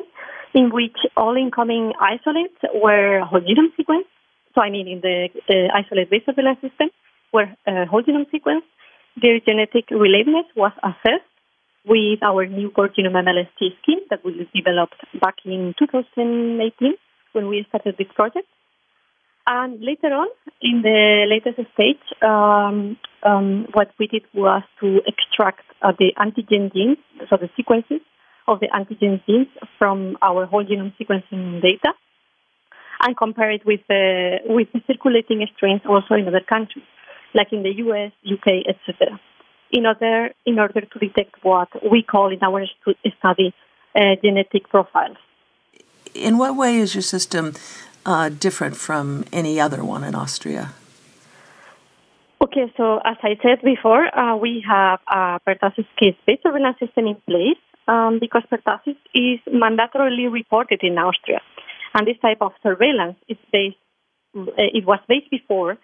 in 0.56 0.72
which 0.72 0.98
all 1.18 1.36
incoming 1.36 1.92
isolates 2.00 2.56
were 2.74 3.20
whole 3.26 3.42
genome 3.42 3.76
sequenced. 3.78 4.10
So, 4.56 4.62
I 4.62 4.70
mean, 4.72 4.88
in 4.88 5.02
the 5.02 5.28
uh, 5.50 5.78
isolate-based 5.78 6.26
surveillance 6.26 6.62
system, 6.62 6.90
were 7.34 7.52
uh, 7.68 7.86
whole 7.86 8.02
genome 8.02 8.26
sequenced. 8.34 8.64
Their 9.22 9.40
genetic 9.42 9.90
relavedness 9.92 10.48
was 10.56 10.72
assessed 10.82 11.28
with 11.86 12.24
our 12.24 12.46
new 12.48 12.72
core 12.72 12.90
genome 12.90 13.20
MLST 13.20 13.78
scheme 13.84 14.00
that 14.10 14.24
we 14.24 14.50
developed 14.56 14.96
back 15.22 15.36
in 15.44 15.76
2018 15.78 16.94
when 17.34 17.48
we 17.48 17.66
started 17.68 17.96
this 17.98 18.08
project. 18.16 18.48
And 19.48 19.80
later 19.80 20.08
on, 20.08 20.28
in 20.62 20.82
the 20.82 21.26
latest 21.30 21.60
stage, 21.74 22.02
um, 22.24 22.98
um, 23.24 23.68
what 23.74 23.92
we 24.00 24.08
did 24.08 24.24
was 24.34 24.64
to 24.80 25.02
extract 25.06 25.62
uh, 25.84 25.92
the 26.00 26.14
antigen 26.18 26.74
genes, 26.74 26.98
so 27.30 27.38
the 27.38 27.50
sequences 27.56 28.02
of 28.48 28.60
the 28.60 28.68
antigen 28.68 29.24
genes 29.26 29.48
from 29.78 30.18
our 30.22 30.46
whole 30.46 30.64
genome 30.64 30.94
sequencing 31.00 31.62
data, 31.62 31.94
and 33.02 33.18
compare 33.18 33.52
it 33.52 33.66
with 33.66 33.82
the 33.88 34.38
with 34.46 34.68
the 34.74 34.82
circulating 34.88 35.46
strains 35.56 35.82
also 35.88 36.16
in 36.16 36.28
other 36.28 36.42
countries, 36.42 36.86
like 37.34 37.52
in 37.52 37.64
the 37.64 37.74
U.S., 37.86 38.12
U.K., 38.24 38.66
etc. 38.68 39.20
In 39.72 39.86
order 39.86 40.30
in 40.46 40.60
order 40.60 40.82
to 40.82 41.00
detect 41.00 41.36
what 41.44 41.70
we 41.92 42.04
call 42.04 42.32
in 42.32 42.40
our 42.44 42.66
study 43.20 43.54
uh, 43.96 44.16
genetic 44.24 44.70
profiles. 44.70 45.18
In 46.14 46.38
what 46.38 46.56
way 46.56 46.78
is 46.78 46.96
your 46.96 47.02
system 47.02 47.54
uh, 48.06 48.30
different 48.30 48.78
from 48.78 49.26
any 49.34 49.60
other 49.60 49.84
one 49.84 50.04
in 50.04 50.16
Austria? 50.16 50.74
Okay, 52.42 52.72
so 52.78 53.00
as 53.04 53.18
I 53.24 53.38
said 53.42 53.62
before, 53.64 54.06
uh, 54.18 54.36
we 54.38 54.64
have 54.68 55.00
a 55.08 55.40
pertussis 55.48 55.88
case-based 55.98 56.44
surveillance 56.44 56.78
system 56.80 57.08
in 57.08 57.16
place 57.28 57.58
um, 57.88 58.20
because 58.20 58.44
pertussis 58.52 58.98
is 59.14 59.40
mandatorily 59.48 60.32
reported 60.32 60.80
in 60.84 60.98
Austria, 60.98 61.42
and 61.94 62.08
this 62.08 62.18
type 62.22 62.40
of 62.42 62.52
surveillance 62.64 63.18
is 63.28 63.38
based. 63.52 63.78
Uh, 64.36 64.52
it 64.58 64.86
was 64.86 65.00
based 65.08 65.30
before 65.32 65.78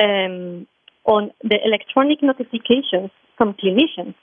um, 0.00 0.66
on 1.04 1.30
the 1.42 1.58
electronic 1.64 2.22
notifications 2.22 3.10
from 3.36 3.54
clinicians. 3.54 4.14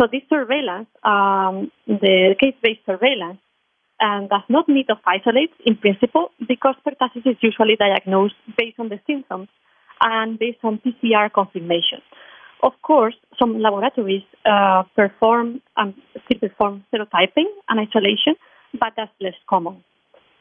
So 0.00 0.06
this 0.10 0.22
surveillance, 0.28 0.88
um, 1.04 1.70
the 1.86 2.34
case-based 2.40 2.80
surveillance, 2.86 3.38
and 4.00 4.28
does 4.28 4.42
not 4.48 4.68
need 4.68 4.90
of 4.90 4.98
isolates 5.06 5.52
in 5.64 5.76
principle 5.76 6.30
because 6.48 6.74
pertussis 6.86 7.26
is 7.26 7.36
usually 7.40 7.76
diagnosed 7.76 8.34
based 8.58 8.78
on 8.78 8.88
the 8.88 8.98
symptoms 9.06 9.48
and 10.00 10.38
based 10.38 10.58
on 10.64 10.80
PCR 10.84 11.32
confirmation. 11.32 12.02
Of 12.62 12.72
course, 12.82 13.14
some 13.38 13.58
laboratories 13.58 14.22
uh, 14.44 14.84
perform 14.94 15.60
um, 15.76 15.94
still 16.24 16.38
perform 16.38 16.84
serotyping 16.92 17.48
and 17.68 17.80
isolation, 17.80 18.34
but 18.78 18.92
that's 18.96 19.10
less 19.20 19.34
common. 19.48 19.82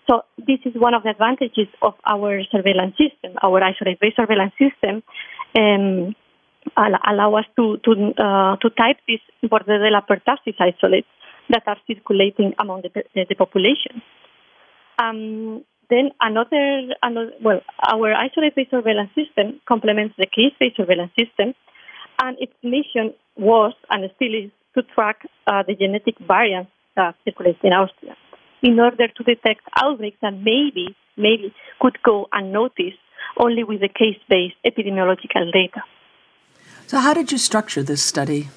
So 0.07 0.21
this 0.37 0.59
is 0.65 0.73
one 0.75 0.93
of 0.93 1.03
the 1.03 1.09
advantages 1.09 1.67
of 1.81 1.93
our 2.05 2.43
surveillance 2.51 2.95
system, 2.97 3.37
our 3.41 3.63
isolate-based 3.63 4.17
surveillance 4.17 4.53
system, 4.59 5.03
um, 5.57 6.15
allow 6.77 7.35
us 7.35 7.45
to 7.55 7.77
to 7.85 7.91
uh, 8.17 8.55
to 8.57 8.69
type 8.69 8.97
these 9.07 9.23
Bordetella 9.43 10.05
pertussis 10.05 10.55
isolates 10.59 11.07
that 11.49 11.63
are 11.65 11.77
circulating 11.87 12.53
among 12.59 12.81
the, 12.81 12.89
the, 13.15 13.25
the 13.29 13.35
population. 13.35 14.01
Um, 14.99 15.63
then 15.89 16.11
another, 16.21 16.93
another, 17.03 17.31
well, 17.43 17.61
our 17.85 18.13
isolate-based 18.13 18.71
surveillance 18.71 19.09
system 19.13 19.59
complements 19.67 20.15
the 20.17 20.25
case-based 20.25 20.77
surveillance 20.77 21.11
system, 21.19 21.53
and 22.21 22.37
its 22.39 22.53
mission 22.63 23.13
was 23.35 23.73
and 23.89 24.09
still 24.15 24.33
is 24.33 24.51
to 24.75 24.83
track 24.93 25.25
uh, 25.47 25.63
the 25.67 25.75
genetic 25.75 26.15
variants 26.19 26.71
that 26.95 27.15
circulate 27.25 27.57
in 27.63 27.73
Austria 27.73 28.15
in 28.61 28.79
order 28.79 29.07
to 29.07 29.23
detect 29.23 29.61
outbreaks 29.75 30.17
that 30.21 30.33
maybe, 30.33 30.95
maybe 31.17 31.53
could 31.81 31.97
go 32.03 32.27
unnoticed 32.31 33.01
only 33.37 33.63
with 33.63 33.81
the 33.81 33.89
case-based 33.89 34.55
epidemiological 34.65 35.51
data. 35.51 35.81
So, 36.87 36.99
how 36.99 37.13
did 37.13 37.31
you 37.31 37.37
structure 37.37 37.83
this 37.83 38.03
study? 38.03 38.49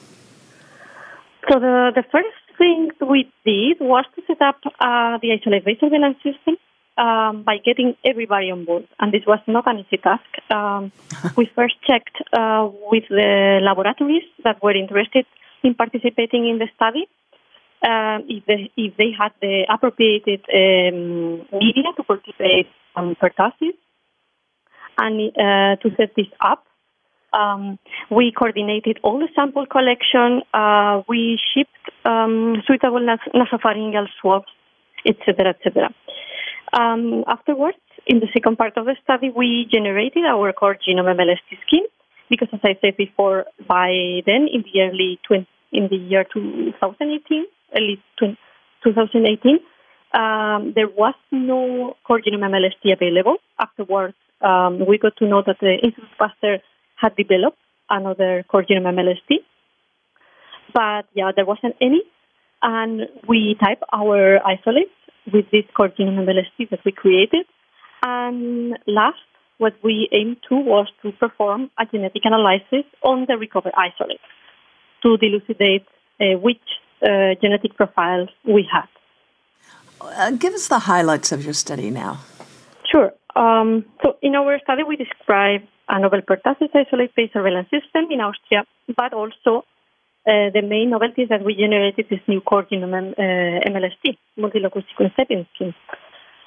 So 1.49 1.61
the, 1.61 1.93
the 1.95 2.05
first 2.11 2.59
thing 2.59 2.91
we 3.09 3.31
did 3.45 3.79
was 3.81 4.05
to 4.17 4.23
set 4.27 4.41
up 4.41 4.57
uh, 4.81 5.19
the 5.23 5.33
isolate-based 5.33 5.81
surveillance 5.81 6.17
system 6.17 6.57
um, 6.97 7.43
by 7.43 7.59
getting 7.59 7.95
everybody 8.05 8.51
on 8.51 8.65
board, 8.65 8.87
and 9.01 9.13
this 9.13 9.23
was 9.27 9.41
not 9.47 9.67
an 9.67 9.81
easy 9.81 9.97
task. 9.97 10.25
Um, 10.51 10.93
we 11.37 11.51
first 11.55 11.75
checked 11.87 12.17
uh, 12.33 12.69
with 12.91 13.05
the 13.09 13.61
laboratories 13.63 14.25
that 14.45 14.63
were 14.63 14.77
interested 14.77 15.27
in 15.63 15.75
participating 15.75 16.49
in 16.49 16.59
the 16.59 16.69
study 16.77 17.09
uh, 17.83 18.19
if, 18.29 18.45
they, 18.47 18.71
if 18.77 18.97
they 18.97 19.11
had 19.19 19.33
the 19.41 19.65
appropriated 19.69 20.41
um, 20.53 21.47
media 21.59 21.91
to 21.97 22.03
participate 22.03 22.69
on 22.95 23.17
pertussis. 23.17 23.75
And 24.97 25.33
uh, 25.37 25.77
to 25.83 25.91
set 25.97 26.15
this 26.17 26.29
up, 26.41 26.65
um, 27.33 27.79
we 28.11 28.33
coordinated 28.33 29.01
all 29.03 29.19
the 29.19 29.29
sample 29.35 29.67
collection. 29.67 30.43
Uh, 30.55 31.03
we 31.09 31.39
shipped 31.53 32.07
um, 32.07 32.63
suitable 32.67 33.01
nas- 33.01 33.33
nasopharyngeal 33.35 34.07
swabs, 34.21 34.47
etc., 35.05 35.51
etc. 35.51 35.93
Um, 36.75 37.23
afterwards, 37.29 37.79
in 38.07 38.19
the 38.19 38.27
second 38.33 38.59
part 38.59 38.77
of 38.77 38.87
the 38.87 38.97
study, 39.05 39.31
we 39.31 39.69
generated 39.73 40.25
our 40.25 40.53
core 40.53 40.77
genome 40.77 41.07
MLST 41.15 41.59
scheme 41.67 41.85
because, 42.29 42.49
as 42.53 42.61
I 42.65 42.77
said 42.81 42.97
before, 42.97 43.45
by 43.69 44.23
then, 44.27 44.49
in 44.53 44.65
the 44.65 44.81
early 44.83 45.21
20, 45.27 45.47
in 45.73 45.89
the 45.89 45.97
year 45.97 46.25
2018, 46.25 47.47
early 47.77 48.03
2018, 48.19 49.61
um, 50.15 50.73
there 50.75 50.89
was 50.89 51.15
no 51.31 51.97
core 52.05 52.21
genome 52.21 52.43
MLST 52.43 52.93
available. 52.93 53.37
Afterwards, 53.61 54.17
um, 54.41 54.85
we 54.87 54.99
got 54.99 55.17
to 55.19 55.29
know 55.29 55.43
that 55.47 55.59
the 55.61 55.75
Institute 55.75 56.19
Pasteur 56.19 56.59
had 56.97 57.15
developed 57.15 57.59
another 57.89 58.45
core 58.49 58.65
genome 58.65 58.93
MLST. 58.93 59.39
But 60.73 61.07
yeah, 61.15 61.31
there 61.35 61.45
wasn't 61.45 61.77
any. 61.81 62.03
And 62.63 63.03
we 63.29 63.57
type 63.63 63.83
our 63.93 64.45
isolates 64.45 64.91
with 65.33 65.51
this 65.51 65.65
core 65.77 65.89
genome 65.89 66.27
MLST 66.27 66.71
that 66.71 66.81
we 66.85 66.93
created. 66.93 67.47
And 68.03 68.79
last, 68.87 69.19
what 69.59 69.75
we 69.83 70.09
aimed 70.13 70.39
to 70.49 70.57
was 70.57 70.89
to 71.03 71.13
perform 71.13 71.71
a 71.79 71.87
genetic 71.87 72.23
analysis 72.25 72.85
on 73.03 73.27
the 73.29 73.37
recovered 73.37 73.73
isolates 73.77 74.23
to 75.03 75.17
elucidate 75.21 75.87
uh, 76.21 76.39
which 76.41 76.63
uh, 77.03 77.35
genetic 77.41 77.77
profiles 77.77 78.29
we 78.45 78.67
had. 78.71 78.89
Uh, 80.01 80.31
give 80.33 80.55
us 80.55 80.69
the 80.69 80.81
highlights 80.81 81.33
of 81.33 81.45
your 81.45 81.55
study 81.55 81.91
now. 81.91 82.21
Sure. 82.91 83.13
Um, 83.37 83.85
so, 84.03 84.17
in 84.23 84.35
our 84.35 84.59
study, 84.61 84.83
we 84.83 84.97
describe 84.97 85.63
a 85.89 85.99
novel 85.99 86.21
pertussis 86.23 86.71
isolate-based 86.75 87.33
surveillance 87.33 87.69
system 87.71 88.07
in 88.11 88.21
Austria, 88.21 88.65
but 88.97 89.13
also 89.13 89.65
the 90.27 90.63
main 90.63 90.91
novelty 90.91 91.25
that 91.27 91.45
we 91.45 91.55
generated 91.55 92.07
this 92.09 92.21
new 92.27 92.41
core 92.41 92.65
genome 92.65 93.13
uh, 93.13 93.69
MLST, 93.69 94.17
multi-locus 94.37 94.85
sequence 94.91 95.13
scheme. 95.55 95.75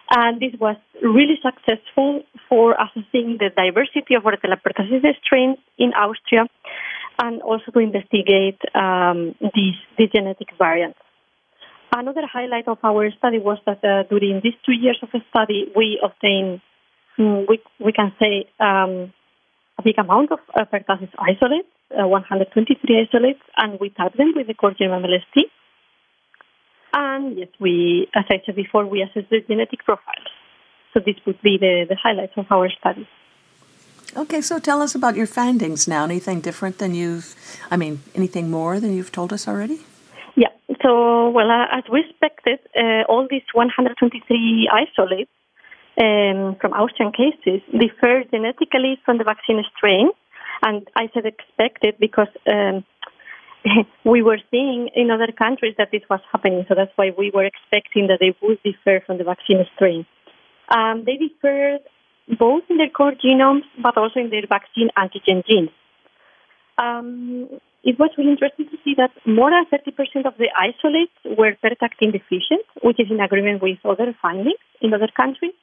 And 0.09 0.39
this 0.39 0.57
was 0.59 0.77
really 1.03 1.37
successful 1.43 2.23
for 2.47 2.73
assessing 2.73 3.37
the 3.39 3.49
diversity 3.55 4.15
of 4.15 4.23
Bordetella 4.23 4.55
pertussis 4.55 5.03
strains 5.23 5.57
in 5.77 5.91
Austria 5.93 6.45
and 7.19 7.41
also 7.41 7.71
to 7.73 7.79
investigate 7.79 8.59
um, 8.73 9.35
these, 9.53 9.75
these 9.97 10.09
genetic 10.13 10.47
variants. 10.57 10.97
Another 11.93 12.21
highlight 12.31 12.67
of 12.67 12.77
our 12.83 13.11
study 13.17 13.39
was 13.39 13.57
that 13.65 13.83
uh, 13.83 14.03
during 14.09 14.39
these 14.43 14.53
two 14.65 14.73
years 14.73 14.97
of 15.01 15.09
study, 15.29 15.71
we 15.75 15.99
obtained, 16.03 16.61
mm, 17.17 17.45
we, 17.49 17.59
we 17.79 17.91
can 17.91 18.13
say, 18.19 18.45
um, 18.59 19.13
a 19.79 19.83
big 19.83 19.97
amount 19.97 20.31
of 20.31 20.39
uh, 20.55 20.65
pertussis 20.65 21.09
isolates, 21.19 21.67
uh, 21.91 22.07
123 22.07 23.07
isolates, 23.07 23.41
and 23.57 23.79
we 23.79 23.89
typed 23.89 24.17
them 24.17 24.33
with 24.35 24.47
the 24.47 24.53
core 24.53 24.71
genome 24.71 25.05
MLST. 25.05 25.43
And 26.93 27.37
yes, 27.37 27.49
we, 27.59 28.07
as 28.15 28.25
I 28.29 28.41
said 28.45 28.55
before, 28.55 28.85
we 28.85 29.01
assessed 29.01 29.29
the 29.29 29.41
genetic 29.47 29.83
profiles. 29.85 30.27
So 30.93 30.99
this 31.05 31.15
would 31.25 31.41
be 31.41 31.57
the, 31.57 31.85
the 31.87 31.95
highlights 31.95 32.33
of 32.37 32.45
our 32.49 32.69
study. 32.69 33.07
Okay, 34.15 34.41
so 34.41 34.57
tell 34.57 34.81
us 34.81 34.95
about 34.95 35.15
your 35.15 35.27
findings 35.27 35.87
now. 35.87 36.05
Anything 36.05 36.41
different 36.41 36.79
than 36.79 36.95
you've, 36.95 37.35
I 37.69 37.77
mean, 37.77 38.01
anything 38.15 38.49
more 38.49 38.79
than 38.79 38.95
you've 38.95 39.11
told 39.11 39.31
us 39.33 39.47
already? 39.47 39.81
Yeah, 40.35 40.49
so, 40.81 41.29
well, 41.29 41.51
uh, 41.51 41.77
as 41.77 41.83
we 41.91 42.01
expected, 42.01 42.59
uh, 42.75 43.03
all 43.09 43.27
these 43.29 43.43
123 43.53 44.69
isolates 44.73 45.29
um, 45.99 46.55
from 46.61 46.73
Austrian 46.73 47.11
cases 47.11 47.61
differ 47.71 48.23
genetically 48.31 48.97
from 49.03 49.17
the 49.17 49.23
vaccine 49.23 49.63
strain. 49.75 50.09
And 50.61 50.87
I 50.95 51.09
said 51.13 51.25
expected 51.25 51.95
because 51.99 52.27
um, 52.47 52.83
we 54.05 54.21
were 54.21 54.39
seeing 54.51 54.89
in 54.95 55.11
other 55.11 55.31
countries 55.31 55.75
that 55.77 55.89
this 55.91 56.01
was 56.09 56.19
happening. 56.31 56.65
So 56.67 56.75
that's 56.75 56.91
why 56.95 57.11
we 57.17 57.31
were 57.33 57.45
expecting 57.45 58.07
that 58.07 58.19
they 58.19 58.35
would 58.41 58.61
differ 58.63 59.03
from 59.05 59.17
the 59.17 59.23
vaccine 59.23 59.65
strain. 59.75 60.05
Um, 60.69 61.03
they 61.05 61.17
differed 61.17 61.81
both 62.39 62.63
in 62.69 62.77
their 62.77 62.89
core 62.89 63.13
genomes 63.13 63.63
but 63.81 63.97
also 63.97 64.19
in 64.19 64.29
their 64.29 64.45
vaccine 64.47 64.89
antigen 64.97 65.45
genes. 65.47 65.69
Um, 66.77 67.47
it 67.83 67.97
was 67.97 68.11
really 68.17 68.31
interesting 68.31 68.67
to 68.69 68.77
see 68.83 68.95
that 68.97 69.11
more 69.25 69.49
than 69.49 69.65
30% 69.71 70.25
of 70.25 70.33
the 70.37 70.49
isolates 70.59 71.13
were 71.37 71.55
pertactin 71.63 72.11
deficient, 72.11 72.65
which 72.83 72.99
is 72.99 73.07
in 73.09 73.21
agreement 73.21 73.61
with 73.61 73.77
other 73.85 74.13
findings 74.21 74.59
in 74.81 74.93
other 74.93 75.07
countries 75.15 75.53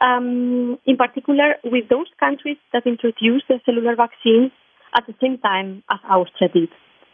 um, 0.00 0.78
in 0.86 0.96
particular 0.96 1.56
with 1.64 1.88
those 1.88 2.08
countries 2.18 2.56
that 2.72 2.86
introduced 2.86 3.44
the 3.48 3.60
cellular 3.64 3.96
vaccines 3.96 4.50
at 4.96 5.06
the 5.06 5.14
same 5.20 5.38
time 5.38 5.82
as 5.90 5.98
Austria 6.08 6.50
did. 6.52 6.68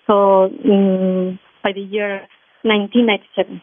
So 0.06 0.44
um, 0.44 1.38
by 1.62 1.72
the 1.72 1.80
year 1.80 2.26
1997. 2.62 3.62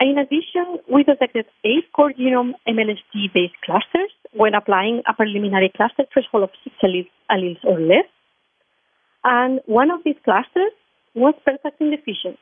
In 0.00 0.16
addition, 0.16 0.80
we 0.90 1.04
detected 1.04 1.44
eight 1.62 1.92
core 1.92 2.12
genome 2.12 2.52
MLST-based 2.66 3.60
clusters 3.64 4.10
when 4.32 4.54
applying 4.54 5.02
a 5.06 5.12
preliminary 5.12 5.70
cluster 5.76 6.04
threshold 6.12 6.44
of 6.44 6.50
six 6.64 6.74
alleles 7.30 7.62
or 7.64 7.78
less. 7.78 8.08
And 9.24 9.60
one 9.66 9.90
of 9.90 10.00
these 10.04 10.16
clusters 10.24 10.72
was 11.14 11.34
pertactin 11.46 11.90
deficient 11.90 12.38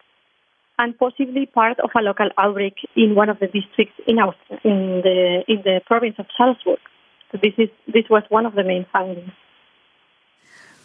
and 0.78 0.98
possibly 0.98 1.46
part 1.46 1.78
of 1.80 1.90
a 1.96 2.02
local 2.02 2.28
outbreak 2.38 2.76
in 2.96 3.14
one 3.14 3.28
of 3.28 3.38
the 3.40 3.46
districts 3.46 4.00
in 4.06 4.18
Austria, 4.18 4.60
in 4.64 5.02
the 5.02 5.44
in 5.48 5.62
the 5.64 5.80
province 5.86 6.16
of 6.18 6.26
Salzburg. 6.36 6.78
So 7.32 7.38
this 7.42 7.54
is 7.58 7.68
this 7.86 8.04
was 8.08 8.22
one 8.28 8.46
of 8.46 8.54
the 8.54 8.64
main 8.64 8.86
findings. 8.92 9.32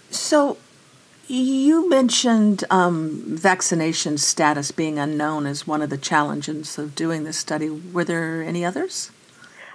So. 0.09 0.57
You 1.25 1.89
mentioned 1.89 2.65
um, 2.69 3.21
vaccination 3.25 4.17
status 4.17 4.71
being 4.71 4.99
unknown 4.99 5.45
as 5.47 5.65
one 5.65 5.81
of 5.81 5.89
the 5.89 5.97
challenges 5.97 6.77
of 6.77 6.95
doing 6.95 7.23
this 7.23 7.37
study. 7.37 7.69
Were 7.69 8.03
there 8.03 8.43
any 8.43 8.65
others? 8.65 9.09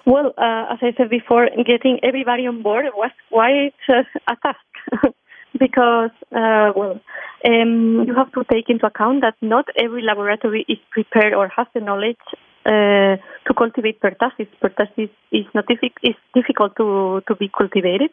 Well, 0.05 0.35
uh, 0.37 0.73
as 0.73 0.79
I 0.83 0.93
said 0.97 1.09
before, 1.09 1.49
getting 1.67 2.01
everybody 2.03 2.47
on 2.47 2.63
board 2.63 2.85
was 2.95 3.11
quite 3.31 3.73
uh, 3.89 4.03
a 4.29 4.37
task. 4.37 5.15
because, 5.59 6.11
uh, 6.33 6.73
well, 6.77 7.01
um, 7.45 8.05
you 8.07 8.15
have 8.15 8.33
to 8.33 8.45
take 8.51 8.69
into 8.69 8.87
account 8.87 9.23
that 9.23 9.35
not 9.41 9.67
every 9.77 10.03
laboratory 10.03 10.65
is 10.69 10.79
prepared 10.91 11.35
or 11.35 11.49
has 11.49 11.67
the 11.75 11.81
knowledge 11.81 12.17
uh, 12.67 13.17
to 13.47 13.55
cultivate 13.57 14.01
pertussis. 14.01 14.49
Pertussis 14.63 15.11
is 15.33 15.47
not 15.55 15.67
diffi- 15.67 15.93
is 16.03 16.17
difficult 16.35 16.77
to, 16.77 17.23
to 17.29 17.35
be 17.37 17.49
cultivated. 17.57 18.11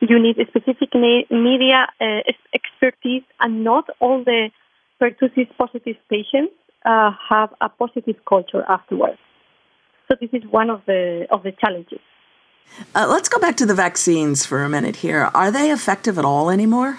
You 0.00 0.18
need 0.18 0.36
specific 0.48 0.90
na- 0.94 1.26
media 1.30 1.86
uh, 2.00 2.20
expertise, 2.52 3.22
and 3.40 3.64
not 3.64 3.88
all 4.00 4.24
the 4.24 4.50
pertussis 5.00 5.48
positive 5.56 5.96
patients 6.10 6.54
uh, 6.84 7.10
have 7.30 7.50
a 7.60 7.68
positive 7.68 8.16
culture 8.28 8.64
afterwards. 8.68 9.18
So 10.08 10.16
this 10.20 10.30
is 10.32 10.42
one 10.50 10.68
of 10.68 10.82
the 10.86 11.26
of 11.30 11.42
the 11.42 11.52
challenges. 11.52 12.00
Uh, 12.94 13.06
let's 13.08 13.28
go 13.28 13.38
back 13.38 13.56
to 13.56 13.66
the 13.66 13.74
vaccines 13.74 14.44
for 14.44 14.62
a 14.62 14.68
minute 14.68 14.96
here. 14.96 15.30
Are 15.34 15.50
they 15.50 15.70
effective 15.70 16.18
at 16.18 16.24
all 16.24 16.50
anymore? 16.50 16.98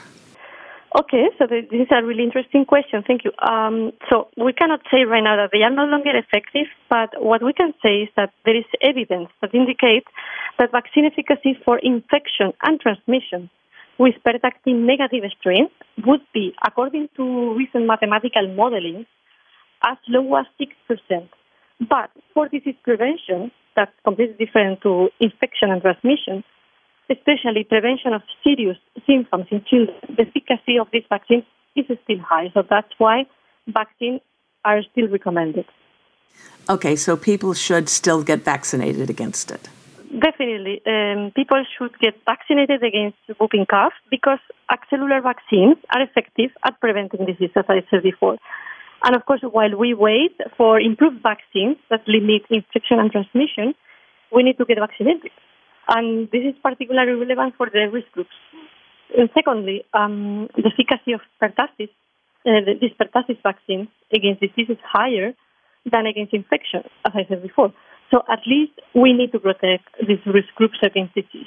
Okay, 0.97 1.27
so 1.37 1.45
this 1.45 1.65
is 1.69 1.87
a 1.91 2.05
really 2.05 2.23
interesting 2.23 2.63
question. 2.63 3.03
Thank 3.05 3.25
you. 3.25 3.31
Um, 3.45 3.91
so 4.09 4.29
we 4.37 4.53
cannot 4.53 4.79
say 4.89 5.03
right 5.03 5.21
now 5.21 5.35
that 5.35 5.49
they 5.51 5.61
are 5.61 5.69
no 5.69 5.83
longer 5.83 6.15
effective, 6.15 6.67
but 6.89 7.09
what 7.21 7.43
we 7.43 7.51
can 7.51 7.73
say 7.83 8.03
is 8.03 8.09
that 8.15 8.31
there 8.45 8.55
is 8.55 8.63
evidence 8.81 9.27
that 9.41 9.53
indicates 9.53 10.07
that 10.57 10.71
vaccine 10.71 11.03
efficacy 11.03 11.59
for 11.65 11.79
infection 11.79 12.53
and 12.63 12.79
transmission 12.79 13.49
with 13.97 14.15
pertactin 14.25 14.85
negative 14.85 15.23
strains 15.37 15.69
would 16.05 16.21
be, 16.33 16.53
according 16.65 17.09
to 17.17 17.55
recent 17.55 17.85
mathematical 17.87 18.47
modeling, 18.55 19.05
as 19.83 19.97
low 20.07 20.35
as 20.35 20.45
6%. 20.59 21.27
But 21.79 22.09
for 22.33 22.47
disease 22.47 22.75
prevention, 22.83 23.51
that's 23.75 23.91
completely 24.03 24.45
different 24.45 24.81
to 24.81 25.09
infection 25.19 25.71
and 25.71 25.81
transmission, 25.81 26.43
especially 27.09 27.63
prevention 27.63 28.13
of 28.13 28.21
serious 28.43 28.77
symptoms 29.05 29.47
in 29.51 29.63
children. 29.69 29.97
The 30.15 30.23
efficacy 30.23 30.79
of 30.79 30.87
these 30.93 31.03
vaccines 31.09 31.43
is 31.75 31.85
still 32.03 32.19
high, 32.19 32.49
so 32.53 32.63
that's 32.67 32.91
why 32.97 33.25
vaccines 33.67 34.21
are 34.63 34.81
still 34.91 35.07
recommended. 35.09 35.65
Okay, 36.69 36.95
so 36.95 37.15
people 37.15 37.53
should 37.53 37.89
still 37.89 38.23
get 38.23 38.43
vaccinated 38.43 39.09
against 39.09 39.51
it. 39.51 39.69
Definitely. 40.19 40.81
Um, 40.85 41.31
people 41.35 41.63
should 41.77 41.97
get 41.99 42.15
vaccinated 42.25 42.83
against 42.83 43.17
whooping 43.39 43.65
cough 43.65 43.93
because 44.09 44.39
cellular 44.89 45.21
vaccines 45.21 45.77
are 45.93 46.01
effective 46.01 46.51
at 46.63 46.79
preventing 46.79 47.25
disease, 47.25 47.51
as 47.55 47.65
I 47.67 47.83
said 47.89 48.03
before. 48.03 48.37
And 49.05 49.15
of 49.15 49.23
course, 49.25 49.41
while 49.43 49.77
we 49.77 49.93
wait 49.93 50.35
for 50.57 50.81
improved 50.81 51.21
vaccines 51.21 51.77
that 51.91 52.01
limit 52.07 52.41
infection 52.49 52.97
and 52.97 53.11
transmission, 53.11 53.75
we 54.33 54.41
need 54.41 54.57
to 54.57 54.65
get 54.65 54.79
vaccinated. 54.79 55.29
And 55.87 56.27
this 56.31 56.41
is 56.41 56.55
particularly 56.63 57.13
relevant 57.13 57.53
for 57.55 57.69
the 57.69 57.85
risk 57.93 58.11
groups. 58.13 58.33
And 59.15 59.29
secondly, 59.35 59.85
um, 59.93 60.49
the 60.57 60.71
efficacy 60.73 61.13
of 61.13 61.21
pertussis, 61.37 61.93
uh, 62.49 62.65
this 62.81 62.97
pertussis 62.99 63.37
vaccine 63.43 63.87
against 64.11 64.41
disease 64.41 64.69
is 64.69 64.81
higher 64.81 65.33
than 65.85 66.07
against 66.07 66.33
infection, 66.33 66.81
as 67.05 67.13
I 67.13 67.29
said 67.29 67.43
before. 67.43 67.71
So 68.09 68.23
at 68.27 68.39
least 68.47 68.73
we 68.95 69.13
need 69.13 69.31
to 69.33 69.39
protect 69.39 69.85
these 70.01 70.25
risk 70.25 70.49
groups 70.55 70.79
against 70.81 71.13
disease. 71.13 71.45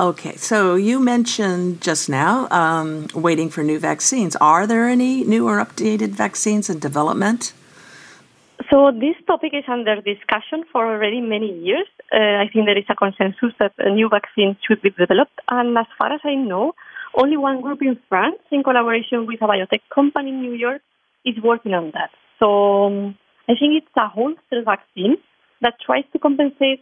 Okay, 0.00 0.36
so 0.36 0.74
you 0.74 0.98
mentioned 0.98 1.82
just 1.82 2.08
now 2.08 2.48
um, 2.50 3.08
waiting 3.14 3.50
for 3.50 3.62
new 3.62 3.78
vaccines. 3.78 4.34
Are 4.36 4.66
there 4.66 4.88
any 4.88 5.22
new 5.24 5.46
or 5.46 5.62
updated 5.62 6.10
vaccines 6.10 6.70
in 6.70 6.78
development? 6.78 7.52
So 8.70 8.90
this 8.90 9.16
topic 9.26 9.52
is 9.52 9.64
under 9.68 10.00
discussion 10.00 10.64
for 10.72 10.86
already 10.86 11.20
many 11.20 11.52
years. 11.60 11.86
Uh, 12.10 12.40
I 12.40 12.48
think 12.50 12.64
there 12.64 12.78
is 12.78 12.86
a 12.88 12.94
consensus 12.94 13.52
that 13.58 13.74
a 13.78 13.90
new 13.90 14.08
vaccine 14.08 14.56
should 14.66 14.80
be 14.80 14.90
developed, 14.90 15.38
and 15.50 15.76
as 15.76 15.86
far 15.98 16.10
as 16.10 16.20
I 16.24 16.36
know, 16.36 16.74
only 17.14 17.36
one 17.36 17.60
group 17.60 17.82
in 17.82 17.98
France, 18.08 18.40
in 18.50 18.62
collaboration 18.62 19.26
with 19.26 19.42
a 19.42 19.44
biotech 19.44 19.82
company 19.94 20.30
in 20.30 20.40
New 20.40 20.54
York, 20.54 20.80
is 21.26 21.34
working 21.42 21.74
on 21.74 21.90
that. 21.92 22.10
So 22.38 22.86
um, 22.86 23.18
I 23.46 23.54
think 23.58 23.74
it's 23.76 23.96
a 23.96 24.08
whole 24.08 24.34
cell 24.48 24.62
vaccine 24.64 25.16
that 25.60 25.74
tries 25.84 26.04
to 26.14 26.18
compensate, 26.18 26.80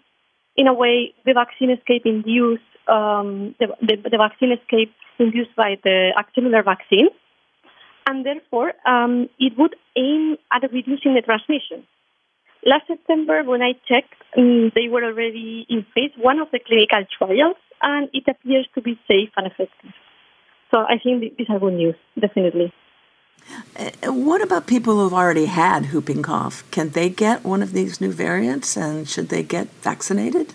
in 0.57 0.67
a 0.67 0.75
way, 0.75 1.15
the 1.25 1.33
vaccine 1.33 1.71
escape 1.71 2.03
induced 2.05 2.63
um, 2.89 3.55
the, 3.61 3.69
the, 3.81 3.97
the, 4.11 4.19
vaccine 4.19 4.53
escape 4.53 4.93
induced 5.19 5.55
by 5.55 5.77
the 5.85 6.13
acellular 6.19 6.65
vaccine, 6.65 7.09
and 8.07 8.27
therefore 8.27 8.73
um, 8.87 9.29
it 9.39 9.53
would 9.57 9.77
aim 9.97 10.37
at 10.53 10.63
reducing 10.73 11.15
the 11.15 11.23
transmission. 11.23 11.87
Last 12.65 12.89
September, 12.89 13.43
when 13.45 13.63
I 13.63 13.73
checked, 13.89 14.15
um, 14.37 14.73
they 14.75 14.89
were 14.89 15.05
already 15.05 15.67
in 15.69 15.87
phase 15.95 16.13
one 16.17 16.39
of 16.41 16.49
the 16.51 16.59
clinical 16.59 17.05
trials, 17.17 17.57
and 17.81 18.09
it 18.13 18.25
appears 18.29 18.67
to 18.75 18.83
be 18.83 18.99
safe 19.09 19.31
and 19.37 19.47
effective. 19.47 19.93
So 20.71 20.79
I 20.81 20.99
think 21.03 21.37
these 21.37 21.47
are 21.49 21.59
good 21.59 21.75
news, 21.75 21.97
definitely. 22.19 22.73
Uh, 23.77 24.13
what 24.13 24.43
about 24.43 24.67
people 24.67 24.95
who've 24.97 25.15
already 25.15 25.47
had 25.47 25.93
whooping 25.93 26.23
cough? 26.23 26.65
Can 26.71 26.91
they 26.91 27.09
get 27.09 27.45
one 27.45 27.63
of 27.63 27.73
these 27.73 28.01
new 28.01 28.13
variants, 28.13 28.77
and 28.77 29.09
should 29.09 29.29
they 29.29 29.43
get 29.43 29.69
vaccinated? 29.83 30.55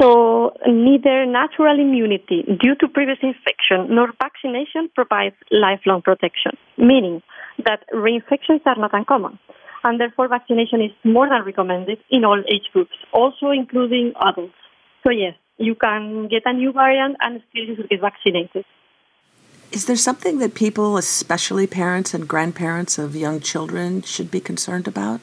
So 0.00 0.52
neither 0.66 1.26
natural 1.26 1.78
immunity 1.78 2.44
due 2.60 2.76
to 2.76 2.88
previous 2.88 3.18
infection 3.20 3.94
nor 3.94 4.12
vaccination 4.22 4.88
provides 4.94 5.34
lifelong 5.50 6.02
protection, 6.02 6.52
meaning 6.76 7.20
that 7.64 7.82
reinfections 7.92 8.60
are 8.64 8.76
not 8.76 8.94
uncommon. 8.94 9.38
And 9.82 10.00
therefore, 10.00 10.28
vaccination 10.28 10.80
is 10.82 10.92
more 11.04 11.28
than 11.28 11.44
recommended 11.44 11.98
in 12.10 12.24
all 12.24 12.40
age 12.48 12.68
groups, 12.72 12.94
also 13.12 13.50
including 13.50 14.12
adults. 14.20 14.54
So, 15.02 15.10
yes, 15.10 15.34
you 15.56 15.74
can 15.74 16.28
get 16.28 16.42
a 16.46 16.52
new 16.52 16.72
variant 16.72 17.16
and 17.20 17.42
still 17.50 17.64
you 17.64 17.76
should 17.76 17.88
get 17.88 18.00
vaccinated. 18.00 18.64
Is 19.70 19.84
there 19.84 19.96
something 19.96 20.38
that 20.38 20.54
people, 20.54 20.96
especially 20.96 21.66
parents 21.66 22.14
and 22.14 22.26
grandparents 22.26 22.96
of 22.98 23.14
young 23.14 23.40
children, 23.40 24.00
should 24.00 24.30
be 24.30 24.40
concerned 24.40 24.88
about? 24.88 25.20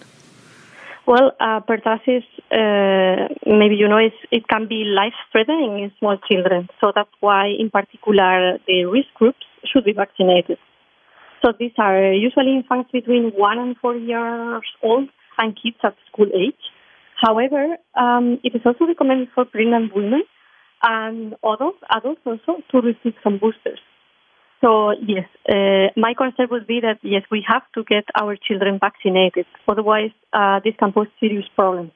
Well, 1.07 1.31
uh, 1.39 1.61
pertussis, 1.61 2.23
uh, 2.51 3.33
maybe 3.45 3.75
you 3.75 3.87
know, 3.87 3.97
it 3.97 4.47
can 4.47 4.67
be 4.67 4.83
life-threatening 4.85 5.79
in 5.79 5.91
small 5.97 6.17
children. 6.29 6.69
So 6.79 6.91
that's 6.93 7.09
why, 7.19 7.47
in 7.57 7.71
particular, 7.71 8.59
the 8.67 8.85
risk 8.85 9.09
groups 9.15 9.45
should 9.65 9.83
be 9.83 9.93
vaccinated. 9.93 10.57
So 11.43 11.51
these 11.59 11.73
are 11.77 12.13
usually 12.13 12.55
infants 12.55 12.91
between 12.91 13.31
one 13.35 13.57
and 13.59 13.75
four 13.77 13.95
years 13.95 14.63
old 14.83 15.09
and 15.37 15.57
kids 15.61 15.77
at 15.83 15.95
school 16.11 16.27
age. 16.33 16.61
However, 17.19 17.77
um, 17.95 18.39
it 18.43 18.55
is 18.55 18.61
also 18.65 18.85
recommended 18.85 19.29
for 19.33 19.45
pregnant 19.45 19.95
women 19.95 20.23
and 20.83 21.35
adults, 21.43 21.79
adults 21.89 22.21
also 22.25 22.61
to 22.71 22.81
receive 22.81 23.13
some 23.23 23.37
boosters. 23.37 23.79
So 24.61 24.91
yes, 24.91 25.27
uh, 25.49 25.87
my 25.95 26.13
concern 26.17 26.47
would 26.51 26.67
be 26.67 26.79
that 26.81 26.99
yes, 27.01 27.23
we 27.29 27.45
have 27.47 27.63
to 27.75 27.83
get 27.83 28.05
our 28.19 28.35
children 28.35 28.79
vaccinated. 28.79 29.45
Otherwise, 29.67 30.11
uh, 30.33 30.59
this 30.63 30.75
can 30.77 30.91
pose 30.91 31.07
serious 31.19 31.45
problems. 31.55 31.91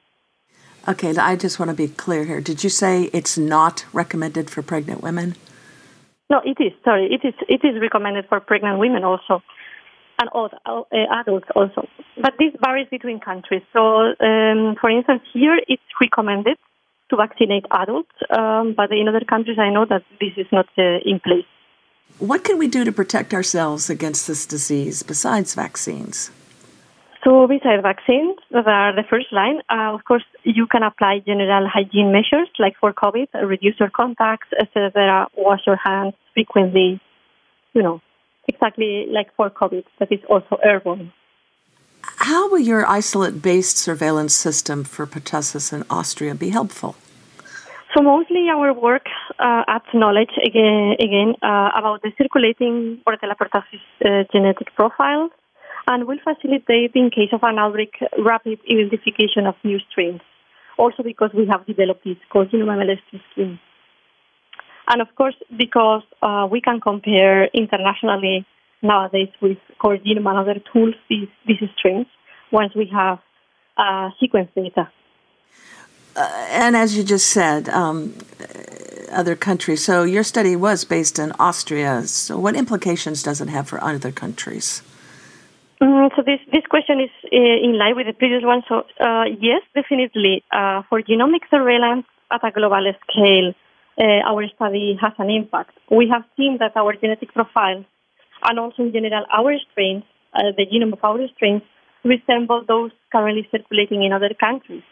Okay, 0.88 1.14
I 1.16 1.36
just 1.36 1.58
want 1.58 1.70
to 1.70 1.76
be 1.76 1.88
clear 1.88 2.24
here. 2.24 2.40
Did 2.40 2.64
you 2.64 2.70
say 2.70 3.10
it's 3.12 3.36
not 3.36 3.84
recommended 3.92 4.48
for 4.48 4.62
pregnant 4.62 5.02
women? 5.02 5.36
No, 6.30 6.40
it 6.44 6.62
is. 6.62 6.72
Sorry, 6.84 7.06
it 7.12 7.26
is. 7.26 7.34
It 7.48 7.64
is 7.64 7.80
recommended 7.80 8.26
for 8.28 8.40
pregnant 8.40 8.78
women 8.78 9.04
also, 9.04 9.42
and 10.20 10.30
all, 10.30 10.48
uh, 10.64 10.82
adults 11.20 11.48
also. 11.54 11.86
But 12.22 12.34
this 12.38 12.52
varies 12.64 12.86
between 12.90 13.20
countries. 13.20 13.62
So, 13.72 14.14
um, 14.20 14.76
for 14.80 14.88
instance, 14.88 15.22
here 15.34 15.58
it's 15.66 15.82
recommended 16.00 16.56
to 17.10 17.16
vaccinate 17.16 17.66
adults, 17.72 18.14
um, 18.30 18.74
but 18.76 18.92
in 18.92 19.08
other 19.08 19.24
countries, 19.28 19.58
I 19.58 19.70
know 19.70 19.84
that 19.86 20.02
this 20.20 20.32
is 20.36 20.46
not 20.52 20.66
uh, 20.78 20.98
in 21.04 21.20
place. 21.20 21.44
What 22.18 22.44
can 22.44 22.58
we 22.58 22.68
do 22.68 22.84
to 22.84 22.92
protect 22.92 23.32
ourselves 23.32 23.88
against 23.88 24.26
this 24.26 24.44
disease 24.46 25.02
besides 25.02 25.54
vaccines? 25.54 26.30
So, 27.24 27.46
besides 27.46 27.82
vaccines 27.82 28.36
that 28.50 28.66
are 28.66 28.94
the 28.94 29.02
first 29.08 29.26
line, 29.30 29.60
uh, 29.68 29.92
of 29.94 30.04
course, 30.04 30.24
you 30.42 30.66
can 30.66 30.82
apply 30.82 31.18
general 31.18 31.68
hygiene 31.68 32.12
measures 32.12 32.48
like 32.58 32.76
for 32.80 32.94
COVID, 32.94 33.28
reduce 33.46 33.78
your 33.78 33.90
contacts, 33.90 34.48
etc., 34.58 35.28
wash 35.36 35.60
your 35.66 35.76
hands 35.76 36.14
frequently, 36.32 36.98
you 37.74 37.82
know, 37.82 38.00
exactly 38.48 39.06
like 39.10 39.34
for 39.36 39.50
COVID, 39.50 39.84
that 39.98 40.10
is 40.10 40.20
also 40.30 40.56
airborne. 40.64 41.12
How 42.02 42.50
will 42.50 42.58
your 42.58 42.86
isolate 42.86 43.42
based 43.42 43.76
surveillance 43.76 44.34
system 44.34 44.84
for 44.84 45.06
pertussis 45.06 45.72
in 45.74 45.84
Austria 45.90 46.34
be 46.34 46.48
helpful? 46.48 46.96
So 47.94 48.02
mostly 48.02 48.46
our 48.48 48.72
work 48.72 49.06
uh, 49.40 49.64
adds 49.66 49.90
knowledge 49.92 50.30
again, 50.46 50.94
again 51.00 51.34
uh, 51.42 51.70
about 51.74 52.02
the 52.02 52.12
circulating 52.16 53.00
Bordetella 53.04 53.34
pertussis 53.34 53.82
uh, 54.04 54.24
genetic 54.32 54.72
profiles 54.76 55.32
and 55.88 56.06
will 56.06 56.18
facilitate, 56.22 56.92
in 56.94 57.10
case 57.10 57.30
of 57.32 57.40
an 57.42 57.58
outbreak, 57.58 57.94
rapid 58.24 58.60
identification 58.70 59.46
of 59.46 59.56
new 59.64 59.78
strains. 59.90 60.20
Also 60.78 61.02
because 61.02 61.30
we 61.34 61.46
have 61.50 61.66
developed 61.66 62.04
this 62.04 62.16
core 62.30 62.46
genome 62.46 62.78
MLS2 62.78 63.20
scheme. 63.32 63.58
And 64.86 65.02
of 65.02 65.08
course, 65.16 65.34
because 65.56 66.02
uh, 66.22 66.46
we 66.50 66.60
can 66.60 66.80
compare 66.80 67.46
internationally 67.46 68.46
nowadays 68.82 69.30
with 69.42 69.58
core 69.80 69.96
genome 69.96 70.28
and 70.30 70.38
other 70.38 70.60
tools 70.72 70.94
these, 71.08 71.28
these 71.44 71.68
strains 71.76 72.06
once 72.52 72.72
we 72.76 72.88
have 72.92 73.18
uh, 73.76 74.10
sequence 74.20 74.48
data 74.54 74.88
uh, 76.16 76.46
and 76.50 76.76
as 76.76 76.96
you 76.96 77.02
just 77.02 77.28
said, 77.28 77.68
um, 77.68 78.14
other 79.10 79.36
countries. 79.36 79.84
So 79.84 80.04
your 80.04 80.22
study 80.22 80.56
was 80.56 80.84
based 80.84 81.18
in 81.18 81.32
Austria. 81.38 82.06
So 82.06 82.38
what 82.38 82.54
implications 82.54 83.22
does 83.22 83.40
it 83.40 83.48
have 83.48 83.68
for 83.68 83.82
other 83.82 84.12
countries? 84.12 84.82
Mm, 85.82 86.10
so 86.14 86.22
this 86.22 86.40
this 86.52 86.66
question 86.68 87.00
is 87.00 87.10
uh, 87.32 87.66
in 87.66 87.78
line 87.78 87.96
with 87.96 88.06
the 88.06 88.12
previous 88.12 88.44
one. 88.44 88.62
So 88.68 88.84
uh, 89.00 89.24
yes, 89.40 89.62
definitely 89.74 90.44
uh, 90.52 90.82
for 90.88 91.00
genomic 91.02 91.48
surveillance 91.50 92.06
at 92.30 92.44
a 92.44 92.50
global 92.50 92.84
scale, 93.08 93.54
uh, 93.98 94.30
our 94.30 94.46
study 94.54 94.98
has 95.00 95.12
an 95.18 95.30
impact. 95.30 95.72
We 95.90 96.08
have 96.12 96.24
seen 96.36 96.58
that 96.60 96.76
our 96.76 96.92
genetic 96.94 97.32
profile 97.32 97.84
and 98.42 98.58
also 98.58 98.82
in 98.82 98.92
general 98.92 99.24
our 99.32 99.56
strains, 99.70 100.04
uh, 100.34 100.52
the 100.56 100.66
genome 100.66 100.92
of 100.92 101.02
our 101.02 101.26
strains, 101.34 101.62
resemble 102.04 102.62
those 102.66 102.90
currently 103.10 103.48
circulating 103.50 104.02
in 104.02 104.12
other 104.12 104.32
countries. 104.38 104.82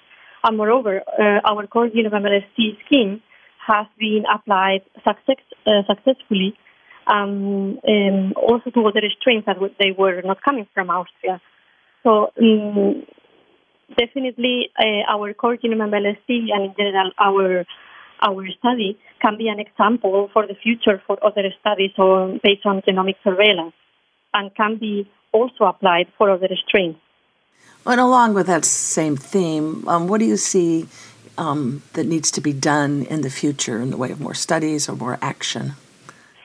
And 0.44 0.56
moreover, 0.56 1.02
uh, 1.18 1.40
our 1.44 1.66
core 1.66 1.88
genome 1.88 2.12
MLST 2.12 2.84
scheme 2.86 3.22
has 3.66 3.86
been 3.98 4.24
applied 4.32 4.82
success, 5.04 5.42
uh, 5.66 5.82
successfully 5.86 6.56
um, 7.06 7.80
um, 7.86 8.32
also 8.36 8.70
to 8.70 8.86
other 8.86 9.02
strains 9.20 9.44
that 9.46 9.56
they 9.78 9.92
were 9.96 10.22
not 10.22 10.42
coming 10.42 10.66
from 10.74 10.90
Austria. 10.90 11.40
So 12.02 12.30
um, 12.40 13.04
definitely 13.96 14.70
uh, 14.78 15.10
our 15.12 15.32
core 15.34 15.56
genome 15.56 15.88
MLST 15.88 16.28
and 16.52 16.64
in 16.64 16.74
general 16.76 17.10
our 17.18 17.64
our 18.20 18.44
study 18.58 18.98
can 19.22 19.38
be 19.38 19.48
an 19.48 19.60
example 19.60 20.28
for 20.32 20.46
the 20.46 20.54
future 20.54 21.00
for 21.06 21.24
other 21.24 21.50
studies 21.60 21.92
based 22.42 22.66
on 22.66 22.82
genomic 22.82 23.14
surveillance 23.22 23.74
and 24.34 24.54
can 24.56 24.76
be 24.76 25.08
also 25.32 25.64
applied 25.64 26.06
for 26.16 26.30
other 26.30 26.48
strains. 26.66 26.96
And 27.88 28.00
along 28.00 28.34
with 28.34 28.46
that 28.48 28.66
same 28.66 29.16
theme, 29.16 29.88
um, 29.88 30.08
what 30.08 30.18
do 30.20 30.26
you 30.26 30.36
see 30.36 30.86
um, 31.38 31.82
that 31.94 32.04
needs 32.04 32.30
to 32.32 32.42
be 32.42 32.52
done 32.52 33.06
in 33.08 33.22
the 33.22 33.30
future 33.30 33.80
in 33.80 33.88
the 33.88 33.96
way 33.96 34.10
of 34.10 34.20
more 34.20 34.34
studies 34.34 34.90
or 34.90 34.96
more 34.96 35.18
action? 35.22 35.72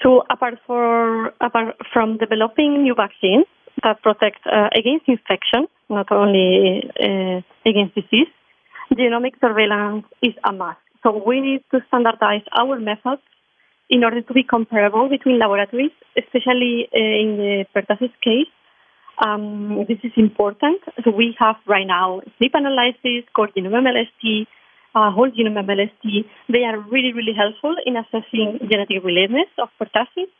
So, 0.02 0.24
apart, 0.30 0.60
for, 0.66 1.34
apart 1.42 1.76
from 1.92 2.18
developing 2.18 2.84
new 2.84 2.96
vaccines 2.96 3.46
that 3.84 4.02
protect 4.02 4.40
uh, 4.48 4.70
against 4.74 5.10
infection, 5.10 5.68
not 5.90 6.10
only 6.14 6.90
uh, 7.00 7.42
against 7.66 7.96
disease, 7.96 8.32
genomic 8.94 9.34
surveillance 9.42 10.06
is 10.22 10.34
a 10.46 10.54
must. 10.54 10.80
So, 11.04 11.22
we 11.28 11.42
need 11.42 11.64
to 11.72 11.82
standardize 11.90 12.44
our 12.58 12.80
methods 12.80 13.22
in 13.90 14.06
order 14.06 14.22
to 14.22 14.34
be 14.34 14.44
comparable 14.44 15.10
between 15.10 15.40
laboratories, 15.40 15.92
especially 16.18 16.88
uh, 16.96 17.00
in 17.00 17.36
the 17.36 17.66
pertussis 17.76 18.14
case 18.24 18.48
Um, 19.20 19.86
this 19.88 20.00
is 20.04 20.12
important. 20.18 20.82
So 21.04 21.12
we 21.12 21.36
have 21.40 21.56
right 21.68 21.86
now 21.86 22.22
SNP 22.42 22.52
analysis, 22.54 23.30
core 23.36 23.50
genome 23.56 23.76
MLST, 23.84 24.48
uh, 24.96 25.12
whole 25.12 25.30
genome 25.30 25.62
MLST. 25.64 26.26
They 26.50 26.64
are 26.64 26.80
really, 26.80 27.14
really 27.14 27.34
helpful 27.36 27.76
in 27.86 27.96
assessing 27.98 28.60
genetic 28.70 29.04
relatedness 29.04 29.52
of 29.60 29.70
pertussis. 29.80 30.32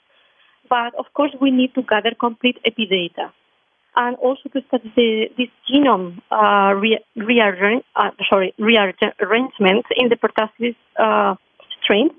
But 0.70 0.96
of 0.96 1.06
course, 1.14 1.32
we 1.40 1.52
need 1.52 1.76
to 1.76 1.84
gather 1.84 2.12
complete 2.20 2.58
epidata 2.66 3.32
and 3.96 4.16
also 4.18 4.50
to 4.50 4.62
study 4.68 4.92
the, 4.96 5.26
this 5.38 5.50
genome 5.70 6.20
uh, 6.32 6.74
re- 6.74 7.04
uh, 7.96 8.10
sorry, 8.30 8.54
rearrangement 8.58 9.86
in 9.96 10.10
the 10.10 10.16
pertussis 10.16 10.76
uh, 10.98 11.36
strains 11.84 12.12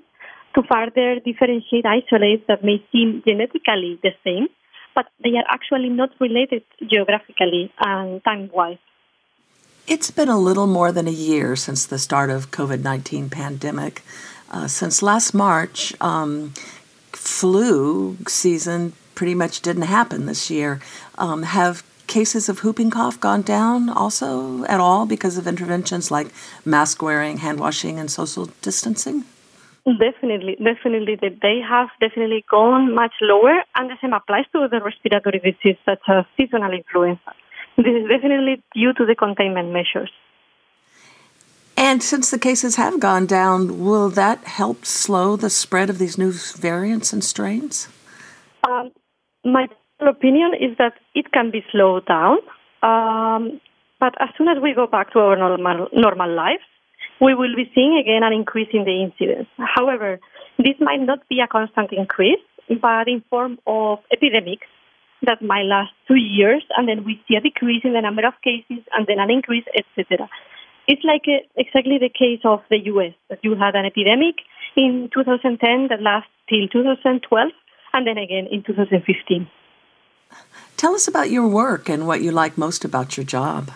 to 0.55 0.63
further 0.71 1.19
differentiate 1.19 1.85
isolates 1.85 2.43
that 2.47 2.63
may 2.63 2.83
seem 2.91 3.21
genetically 3.27 3.99
the 4.01 4.11
same, 4.23 4.47
but 4.95 5.07
they 5.23 5.35
are 5.35 5.43
actually 5.49 5.89
not 5.89 6.09
related 6.19 6.63
geographically 6.89 7.71
and 7.79 8.23
time-wise. 8.23 8.77
It's 9.87 10.09
been 10.09 10.29
a 10.29 10.39
little 10.39 10.65
more 10.65 10.91
than 10.91 11.07
a 11.07 11.11
year 11.11 11.55
since 11.55 11.85
the 11.85 11.99
start 11.99 12.31
of 12.31 12.49
COVID-19 12.49 13.29
pandemic. 13.29 14.01
Uh, 14.49 14.67
since 14.67 15.03
last 15.03 15.33
March, 15.33 15.93
um, 16.01 16.53
flu 17.11 18.17
season 18.27 18.93
pretty 19.13 19.35
much 19.35 19.61
didn't 19.61 19.83
happen 19.83 20.25
this 20.25 20.49
year. 20.49 20.79
Um, 21.17 21.43
have 21.43 21.83
cases 22.07 22.49
of 22.49 22.63
whooping 22.63 22.91
cough 22.91 23.19
gone 23.19 23.41
down 23.41 23.89
also 23.89 24.63
at 24.65 24.79
all 24.79 25.05
because 25.05 25.37
of 25.37 25.47
interventions 25.47 26.09
like 26.09 26.27
mask 26.63 27.01
wearing, 27.01 27.37
hand 27.37 27.59
washing, 27.59 27.99
and 27.99 28.09
social 28.09 28.49
distancing? 28.61 29.25
Definitely, 29.85 30.55
definitely. 30.55 31.15
They 31.21 31.59
have 31.61 31.89
definitely 32.01 32.43
gone 32.49 32.95
much 32.95 33.13
lower, 33.21 33.61
and 33.75 33.87
the 33.87 33.95
same 34.01 34.13
applies 34.13 34.45
to 34.53 34.67
the 34.67 34.81
respiratory 34.83 35.39
diseases 35.39 35.79
such 35.85 36.01
as 36.07 36.25
seasonal 36.35 36.73
influenza. 36.73 37.33
This 37.77 37.93
is 37.93 38.09
definitely 38.09 38.63
due 38.73 38.93
to 38.93 39.05
the 39.05 39.13
containment 39.13 39.71
measures. 39.71 40.09
And 41.77 42.01
since 42.01 42.31
the 42.31 42.39
cases 42.39 42.77
have 42.77 42.99
gone 42.99 43.27
down, 43.27 43.83
will 43.83 44.09
that 44.09 44.43
help 44.45 44.85
slow 44.85 45.35
the 45.35 45.51
spread 45.51 45.91
of 45.91 45.99
these 45.99 46.17
new 46.17 46.31
variants 46.31 47.13
and 47.13 47.23
strains? 47.23 47.87
Um, 48.67 48.91
my 49.43 49.67
opinion 49.99 50.53
is 50.59 50.75
that 50.79 50.93
it 51.13 51.31
can 51.31 51.51
be 51.51 51.63
slowed 51.71 52.07
down, 52.07 52.37
um, 52.81 53.61
but 53.99 54.19
as 54.19 54.29
soon 54.37 54.47
as 54.47 54.57
we 54.63 54.73
go 54.73 54.87
back 54.87 55.13
to 55.13 55.19
our 55.19 55.35
normal 55.35 55.89
normal 55.93 56.33
lives, 56.33 56.63
we 57.21 57.33
will 57.33 57.55
be 57.55 57.69
seeing 57.73 57.97
again 57.97 58.23
an 58.23 58.33
increase 58.33 58.69
in 58.73 58.83
the 58.83 59.03
incidence. 59.03 59.47
However, 59.57 60.19
this 60.57 60.75
might 60.79 61.01
not 61.01 61.27
be 61.29 61.39
a 61.39 61.47
constant 61.47 61.91
increase, 61.91 62.39
but 62.81 63.07
in 63.07 63.23
form 63.29 63.59
of 63.67 63.99
epidemics 64.11 64.67
that 65.23 65.41
might 65.41 65.63
last 65.63 65.91
two 66.07 66.15
years, 66.15 66.63
and 66.77 66.87
then 66.87 67.03
we 67.03 67.21
see 67.27 67.35
a 67.35 67.41
decrease 67.41 67.81
in 67.83 67.93
the 67.93 68.01
number 68.01 68.25
of 68.25 68.33
cases, 68.43 68.83
and 68.93 69.07
then 69.07 69.19
an 69.19 69.31
increase, 69.31 69.65
etc. 69.75 70.29
It's 70.87 71.03
like 71.03 71.23
a, 71.27 71.37
uh, 71.37 71.47
exactly 71.57 71.97
the 71.97 72.09
case 72.09 72.41
of 72.43 72.61
the 72.69 72.77
U.S. 72.93 73.13
that 73.29 73.39
you 73.43 73.55
had 73.55 73.75
an 73.75 73.85
epidemic 73.85 74.35
in 74.75 75.09
2010 75.13 75.87
that 75.89 76.01
lasted 76.01 76.29
till 76.49 76.67
2012, 76.67 77.49
and 77.93 78.07
then 78.07 78.17
again 78.17 78.47
in 78.51 78.61
2015. 78.63 79.47
Tell 80.77 80.93
us 80.93 81.07
about 81.07 81.31
your 81.31 81.47
work 81.47 81.89
and 81.89 82.05
what 82.05 82.21
you 82.21 82.31
like 82.31 82.57
most 82.57 82.85
about 82.85 83.17
your 83.17 83.25
job. 83.25 83.71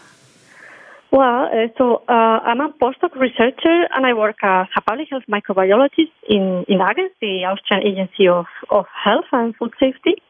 Well, 1.12 1.46
uh, 1.46 1.68
so 1.76 2.04
uh, 2.08 2.12
I'm 2.12 2.62
a 2.62 2.70
postdoc 2.70 3.16
researcher 3.16 3.88
and 3.96 4.06
I 4.06 4.14
work 4.14 4.38
as 4.44 4.68
a 4.78 4.82
public 4.82 5.08
health 5.10 5.24
microbiologist 5.28 6.14
in, 6.30 6.66
in 6.68 6.82
AGES, 6.82 7.12
the 7.20 7.46
Austrian 7.46 7.82
Agency 7.82 8.28
of, 8.28 8.46
of 8.70 8.86
Health 9.04 9.26
and 9.32 9.56
Food 9.56 9.72
Safety. 9.80 10.22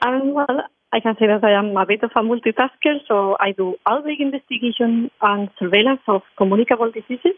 And 0.00 0.34
well, 0.34 0.64
I 0.94 1.00
can 1.00 1.14
say 1.20 1.26
that 1.26 1.44
I 1.44 1.52
am 1.58 1.76
a 1.76 1.84
bit 1.84 2.02
of 2.02 2.10
a 2.16 2.20
multitasker, 2.20 3.00
so 3.06 3.36
I 3.38 3.52
do 3.52 3.74
outbreak 3.86 4.18
investigation 4.20 5.10
and 5.20 5.50
surveillance 5.58 6.00
of 6.08 6.22
communicable 6.38 6.90
diseases, 6.90 7.36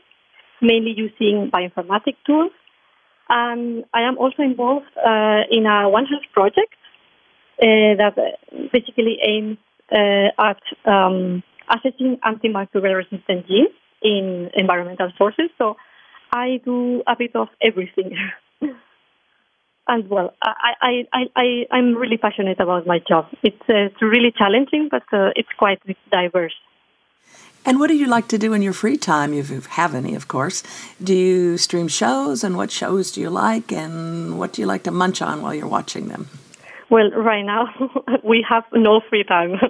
mainly 0.63 0.95
using 0.97 1.51
bioinformatic 1.51 2.15
tools. 2.25 2.53
And 3.29 3.85
I 3.93 4.03
am 4.03 4.17
also 4.17 4.45
involved 4.45 4.87
uh, 4.97 5.43
in 5.51 5.67
a 5.67 5.89
One 5.89 6.07
Health 6.07 6.29
project 6.33 6.75
uh, 7.61 7.99
that 7.99 8.15
basically 8.73 9.19
aims 9.27 9.59
uh, 9.91 10.29
at 10.39 10.63
um, 10.85 11.43
assessing 11.69 12.19
antimicrobial 12.25 12.97
resistant 12.97 13.47
genes 13.47 13.71
in 14.03 14.51
environmental 14.55 15.11
sources. 15.17 15.51
So 15.59 15.77
I 16.33 16.61
do 16.65 17.03
a 17.07 17.17
bit 17.17 17.35
of 17.35 17.49
everything. 17.63 18.17
and 19.89 20.09
well, 20.09 20.35
I, 20.43 20.73
I, 20.81 20.93
I, 21.13 21.23
I, 21.35 21.77
I'm 21.77 21.95
really 21.95 22.17
passionate 22.17 22.61
about 22.61 22.87
my 22.87 23.01
job. 23.09 23.27
It's, 23.43 23.61
uh, 23.69 23.87
it's 23.89 24.03
really 24.03 24.33
challenging, 24.37 24.89
but 24.91 25.05
uh, 25.13 25.31
it's 25.37 25.49
quite 25.59 25.81
diverse. 26.11 26.55
And 27.65 27.81
what 27.81 27.89
do 27.89 27.97
you 27.97 28.07
like 28.07 28.29
to 28.29 28.39
do 28.39 28.53
in 28.53 28.63
your 28.63 28.73
free 28.73 28.97
time, 28.97 29.35
if 29.35 29.51
you 29.51 29.61
have 29.71 29.93
any, 29.93 30.15
of 30.15 30.29
course? 30.29 30.63
Do 31.03 31.13
you 31.13 31.59
stream 31.59 31.89
shows, 31.89 32.45
and 32.45 32.57
what 32.57 32.71
shows 32.71 33.11
do 33.11 33.21
you 33.21 33.29
like, 33.29 33.73
and 33.73 34.39
what 34.39 34.53
do 34.53 34.63
you 34.63 34.67
like 34.67 34.85
to 34.85 34.93
munch 34.93 35.21
on 35.21 35.43
while 35.43 35.53
you're 35.53 35.67
watching 35.67 36.07
them? 36.07 36.29
Well, 36.91 37.11
right 37.11 37.43
now 37.43 37.67
we 38.23 38.47
have 38.49 38.63
no 38.73 39.01
free 39.11 39.25
time. 39.25 39.55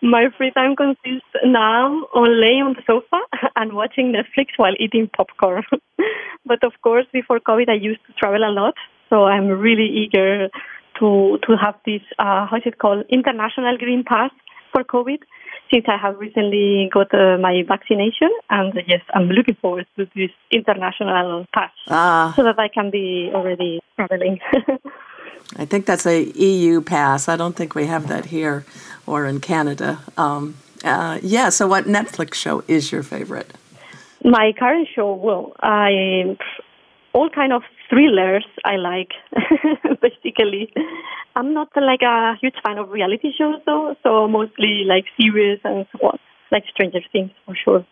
My 0.00 0.26
free 0.36 0.52
time 0.52 0.76
consists 0.76 1.26
now 1.44 2.06
on 2.14 2.40
laying 2.40 2.62
on 2.62 2.74
the 2.74 2.82
sofa 2.86 3.20
and 3.56 3.72
watching 3.72 4.12
Netflix 4.12 4.46
while 4.56 4.74
eating 4.78 5.10
popcorn. 5.16 5.64
but 6.46 6.62
of 6.62 6.72
course, 6.82 7.06
before 7.12 7.40
COVID, 7.40 7.68
I 7.68 7.74
used 7.74 8.00
to 8.06 8.12
travel 8.12 8.44
a 8.44 8.52
lot, 8.52 8.74
so 9.10 9.24
I'm 9.24 9.48
really 9.48 9.88
eager 9.88 10.48
to 11.00 11.38
to 11.46 11.56
have 11.56 11.74
this 11.84 12.02
uh, 12.18 12.46
how 12.46 12.56
is 12.56 12.62
it 12.66 12.78
called 12.78 13.04
international 13.08 13.76
green 13.78 14.04
pass 14.04 14.30
for 14.72 14.84
COVID 14.84 15.18
since 15.70 15.84
I 15.86 15.96
have 15.96 16.18
recently 16.18 16.88
got 16.92 17.12
uh, 17.12 17.36
my 17.38 17.62
vaccination, 17.66 18.30
and 18.48 18.72
yes, 18.86 19.02
I'm 19.14 19.28
looking 19.28 19.56
forward 19.56 19.86
to 19.96 20.06
this 20.14 20.30
international 20.50 21.46
pass 21.52 21.72
ah. 21.88 22.32
so 22.36 22.42
that 22.42 22.58
I 22.58 22.68
can 22.68 22.90
be 22.90 23.30
already 23.34 23.80
traveling. 23.96 24.38
I 25.56 25.64
think 25.64 25.86
that's 25.86 26.06
a 26.06 26.22
EU 26.22 26.80
pass. 26.80 27.28
I 27.28 27.36
don't 27.36 27.56
think 27.56 27.74
we 27.74 27.86
have 27.86 28.08
that 28.08 28.26
here 28.26 28.64
or 29.06 29.26
in 29.26 29.40
Canada. 29.40 30.00
Um, 30.16 30.56
uh, 30.84 31.18
yeah. 31.22 31.48
So, 31.48 31.66
what 31.66 31.84
Netflix 31.84 32.34
show 32.34 32.62
is 32.68 32.92
your 32.92 33.02
favorite? 33.02 33.52
My 34.24 34.52
current 34.58 34.88
show, 34.94 35.14
well, 35.14 35.52
I 35.62 36.36
all 37.12 37.30
kind 37.30 37.52
of 37.52 37.62
thrillers 37.88 38.46
I 38.64 38.76
like. 38.76 39.12
basically, 40.02 40.72
I'm 41.34 41.54
not 41.54 41.68
like 41.76 42.02
a 42.02 42.36
huge 42.40 42.56
fan 42.62 42.78
of 42.78 42.90
reality 42.90 43.32
shows 43.36 43.60
though, 43.64 43.96
so 44.02 44.28
mostly 44.28 44.84
like 44.84 45.04
series 45.20 45.60
and 45.64 45.86
so 45.92 46.08
on, 46.08 46.18
like 46.50 46.64
Stranger 46.70 47.00
Things 47.12 47.30
for 47.46 47.54
sure. 47.54 47.86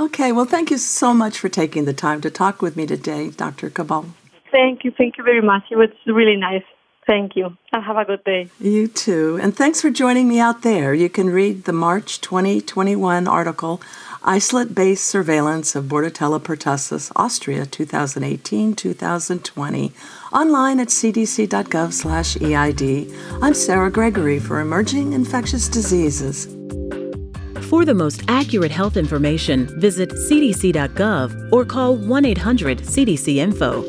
Okay, 0.00 0.32
well, 0.32 0.46
thank 0.46 0.70
you 0.70 0.78
so 0.78 1.12
much 1.12 1.38
for 1.38 1.48
taking 1.48 1.84
the 1.84 1.92
time 1.92 2.20
to 2.22 2.30
talk 2.30 2.62
with 2.62 2.76
me 2.76 2.86
today, 2.86 3.30
Dr. 3.30 3.68
Cabal. 3.70 4.06
Thank 4.52 4.84
you. 4.84 4.92
Thank 4.96 5.18
you 5.18 5.24
very 5.24 5.40
much. 5.40 5.64
It 5.70 5.76
was 5.76 5.88
really 6.06 6.36
nice. 6.36 6.62
Thank 7.06 7.34
you. 7.34 7.56
And 7.72 7.82
have 7.82 7.96
a 7.96 8.04
good 8.04 8.22
day. 8.22 8.48
You 8.60 8.86
too. 8.86 9.40
And 9.42 9.56
thanks 9.56 9.80
for 9.80 9.90
joining 9.90 10.28
me 10.28 10.38
out 10.38 10.62
there. 10.62 10.94
You 10.94 11.08
can 11.08 11.30
read 11.30 11.64
the 11.64 11.72
March 11.72 12.20
2021 12.20 13.26
article, 13.26 13.82
Isolate 14.22 14.72
Based 14.72 15.04
Surveillance 15.04 15.74
of 15.74 15.86
Bordetella 15.86 16.38
pertussis, 16.38 17.10
Austria 17.16 17.66
2018-2020, 17.66 19.90
online 20.32 20.78
at 20.78 20.86
cdc.gov 20.88 21.92
slash 21.92 22.40
EID. 22.40 23.12
I'm 23.42 23.54
Sarah 23.54 23.90
Gregory 23.90 24.38
for 24.38 24.60
Emerging 24.60 25.12
Infectious 25.12 25.66
Diseases. 25.68 26.46
For 27.68 27.84
the 27.84 27.94
most 27.94 28.22
accurate 28.28 28.70
health 28.70 28.96
information, 28.96 29.66
visit 29.80 30.10
cdc.gov 30.10 31.52
or 31.52 31.64
call 31.64 31.96
1 31.96 32.24
800 32.26 32.78
CDC 32.78 33.38
Info. 33.38 33.84